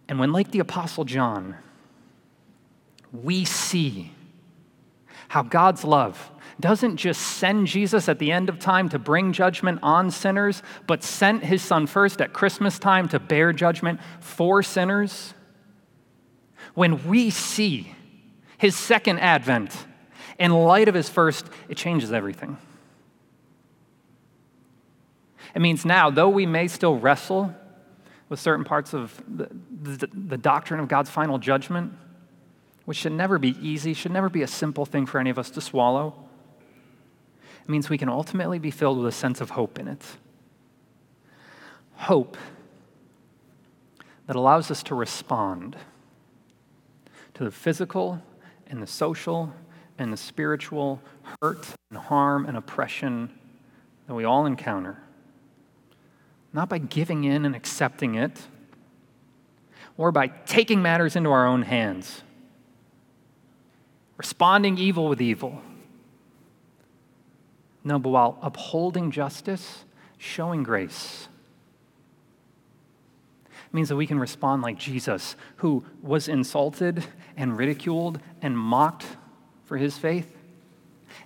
And 0.08 0.18
when, 0.18 0.32
like 0.32 0.50
the 0.50 0.60
Apostle 0.60 1.04
John, 1.04 1.56
we 3.12 3.44
see 3.44 4.10
how 5.28 5.42
God's 5.42 5.84
love 5.84 6.30
doesn't 6.61 6.97
just 6.97 7.21
send 7.21 7.67
Jesus 7.67 8.09
at 8.09 8.19
the 8.19 8.31
end 8.31 8.49
of 8.49 8.59
time 8.59 8.88
to 8.90 8.99
bring 8.99 9.33
judgment 9.33 9.81
on 9.83 10.11
sinners, 10.11 10.62
but 10.87 11.03
sent 11.03 11.45
his 11.45 11.62
son 11.62 11.87
first 11.87 12.21
at 12.21 12.33
Christmas 12.33 12.79
time 12.79 13.09
to 13.09 13.19
bear 13.19 13.53
judgment 13.53 14.01
for 14.21 14.62
sinners. 14.62 15.35
When 16.75 17.07
we 17.09 17.31
see 17.31 17.94
his 18.59 18.77
second 18.77 19.19
advent 19.19 19.87
in 20.38 20.52
light 20.52 20.88
of 20.88 20.94
his 20.94 21.09
first, 21.09 21.46
it 21.69 21.77
changes 21.77 22.13
everything. 22.13 22.57
It 25.55 25.61
means 25.61 25.85
now, 25.85 26.11
though 26.11 26.29
we 26.29 26.46
may 26.46 26.67
still 26.67 26.98
wrestle 26.98 27.55
with 28.29 28.40
certain 28.40 28.65
parts 28.65 28.92
of 28.92 29.23
the, 29.29 29.48
the, 29.83 30.09
the, 30.13 30.38
doctrine 30.38 30.81
of 30.81 30.88
God's 30.88 31.11
final 31.11 31.38
judgment, 31.38 31.92
which 32.85 32.96
should 32.96 33.13
never 33.13 33.38
be 33.38 33.57
easy, 33.61 33.94
should 33.94 34.11
never 34.11 34.29
be 34.29 34.42
a 34.42 34.46
simple 34.46 34.85
thing 34.85 35.07
for 35.07 35.21
any 35.21 35.31
of 35.31 35.38
us 35.38 35.50
to 35.50 35.61
swallow, 35.61 36.23
it 37.65 37.71
means 37.71 37.88
we 37.88 37.98
can 37.98 38.08
ultimately 38.08 38.58
be 38.58 38.71
filled 38.71 38.98
with 38.98 39.06
a 39.06 39.17
sense 39.17 39.40
of 39.40 39.50
hope 39.50 39.79
in 39.79 39.88
it. 39.88 40.02
Hope 41.96 42.37
that 44.27 44.37
allows 44.37 44.71
us 44.71 44.83
to 44.85 44.94
respond 44.94 45.77
to 47.35 47.44
the 47.44 47.50
physical 47.50 48.23
and 48.67 48.83
the 48.83 48.87
social 48.87 49.52
and 49.98 50.12
the 50.12 50.17
spiritual 50.17 51.00
hurt 51.40 51.67
and 51.90 51.98
harm 51.98 52.46
and 52.46 52.56
oppression 52.56 53.31
that 54.06 54.15
we 54.15 54.25
all 54.25 54.44
encounter. 54.44 54.98
Not 56.52 56.69
by 56.69 56.79
giving 56.79 57.25
in 57.25 57.44
and 57.44 57.56
accepting 57.56 58.15
it, 58.15 58.46
or 59.96 60.12
by 60.12 60.29
taking 60.29 60.83
matters 60.83 61.17
into 61.17 61.31
our 61.31 61.46
own 61.46 61.62
hands 61.62 62.23
responding 64.17 64.79
evil 64.79 65.08
with 65.08 65.21
evil. 65.21 65.60
No, 67.85 67.98
but 67.98 68.08
while 68.08 68.38
upholding 68.40 69.10
justice, 69.10 69.85
showing 70.16 70.62
grace. 70.62 71.28
It 73.46 73.74
means 73.74 73.90
that 73.90 73.96
we 73.96 74.06
can 74.06 74.18
respond 74.18 74.62
like 74.62 74.78
Jesus, 74.78 75.37
who 75.56 75.85
was 76.02 76.28
insulted 76.28 77.04
and 77.37 77.56
ridiculed 77.56 78.20
and 78.40 78.56
mocked 78.56 79.04
for 79.64 79.76
his 79.76 79.98
faith, 79.98 80.35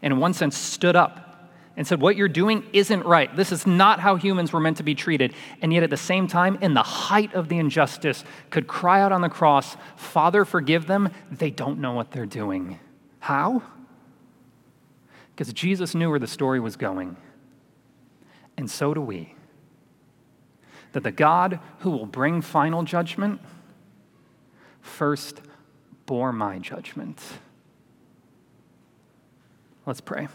and 0.03 0.13
in 0.13 0.19
one 0.19 0.35
sense 0.35 0.57
stood 0.57 0.97
up 0.97 1.29
and 1.77 1.87
said, 1.87 2.01
What 2.01 2.17
you're 2.17 2.29
doing 2.29 2.65
isn't 2.73 3.05
right. 3.05 3.35
This 3.35 3.53
is 3.53 3.67
not 3.67 4.01
how 4.01 4.17
humans 4.17 4.53
were 4.53 4.61
meant 4.61 4.79
to 4.79 4.83
be 4.83 4.97
treated. 4.97 5.33
And 5.63 5.73
yet, 5.73 5.85
at 5.85 5.91
the 5.91 5.97
same 5.97 6.27
time, 6.27 6.59
in 6.61 6.75
the 6.75 6.83
height 6.83 7.35
of 7.35 7.49
the 7.49 7.59
injustice, 7.59 8.25
could 8.51 8.67
cry 8.67 9.01
out 9.01 9.13
on 9.13 9.21
the 9.21 9.29
cross, 9.29 9.77
Father, 9.97 10.45
forgive 10.45 10.87
them. 10.87 11.11
They 11.31 11.51
don't 11.51 11.79
know 11.79 11.93
what 11.93 12.11
they're 12.11 12.27
doing. 12.27 12.81
How? 13.21 13.63
Because 15.39 15.53
Jesus 15.53 15.95
knew 15.95 16.11
where 16.11 16.19
the 16.19 16.27
story 16.27 16.59
was 16.59 16.75
going. 16.75 17.17
And 18.57 18.69
so 18.69 18.93
do 18.93 19.01
we. 19.01 19.37
That 20.91 21.05
the 21.05 21.13
God 21.13 21.61
who 21.79 21.93
will 21.93 22.07
bring 22.07 22.43
final 22.43 22.83
judgment 22.83 23.41
first 24.81 25.41
bore 26.07 26.33
my 26.33 26.59
judgment. 26.59 27.23
Let's 29.87 30.01
pray. 30.01 30.27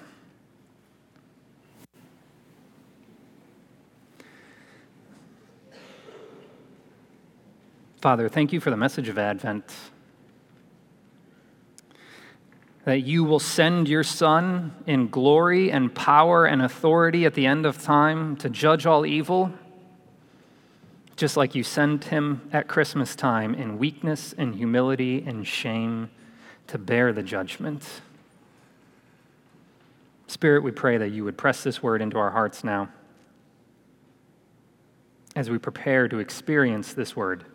Father, 7.99 8.29
thank 8.29 8.53
you 8.53 8.61
for 8.61 8.69
the 8.69 8.77
message 8.77 9.09
of 9.09 9.17
Advent. 9.17 9.65
That 12.85 13.01
you 13.01 13.23
will 13.23 13.39
send 13.39 13.87
your 13.87 14.03
Son 14.03 14.75
in 14.85 15.07
glory 15.07 15.71
and 15.71 15.93
power 15.93 16.45
and 16.45 16.61
authority 16.61 17.25
at 17.25 17.33
the 17.33 17.45
end 17.45 17.65
of 17.65 17.81
time 17.81 18.35
to 18.37 18.49
judge 18.49 18.85
all 18.85 19.05
evil, 19.05 19.53
just 21.15 21.37
like 21.37 21.55
you 21.55 21.63
sent 21.63 22.05
him 22.05 22.49
at 22.51 22.67
Christmas 22.67 23.15
time 23.15 23.55
in 23.55 23.77
weakness 23.77 24.33
and 24.37 24.55
humility 24.55 25.23
and 25.25 25.47
shame 25.47 26.09
to 26.67 26.77
bear 26.77 27.13
the 27.13 27.23
judgment. 27.23 28.01
Spirit, 30.27 30.63
we 30.63 30.71
pray 30.71 30.97
that 30.97 31.09
you 31.09 31.23
would 31.23 31.37
press 31.37 31.63
this 31.63 31.81
word 31.81 32.01
into 32.01 32.17
our 32.17 32.31
hearts 32.31 32.63
now 32.63 32.89
as 35.35 35.49
we 35.49 35.57
prepare 35.57 36.07
to 36.07 36.19
experience 36.19 36.93
this 36.93 37.15
word 37.15 37.45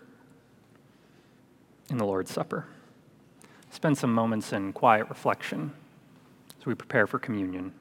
in 1.91 1.99
the 1.99 2.05
Lord's 2.05 2.33
Supper. 2.33 2.67
Spend 3.79 3.97
some 3.97 4.13
moments 4.13 4.53
in 4.53 4.73
quiet 4.73 5.09
reflection 5.09 5.71
as 6.59 6.67
we 6.67 6.75
prepare 6.75 7.07
for 7.07 7.21
communion. 7.21 7.73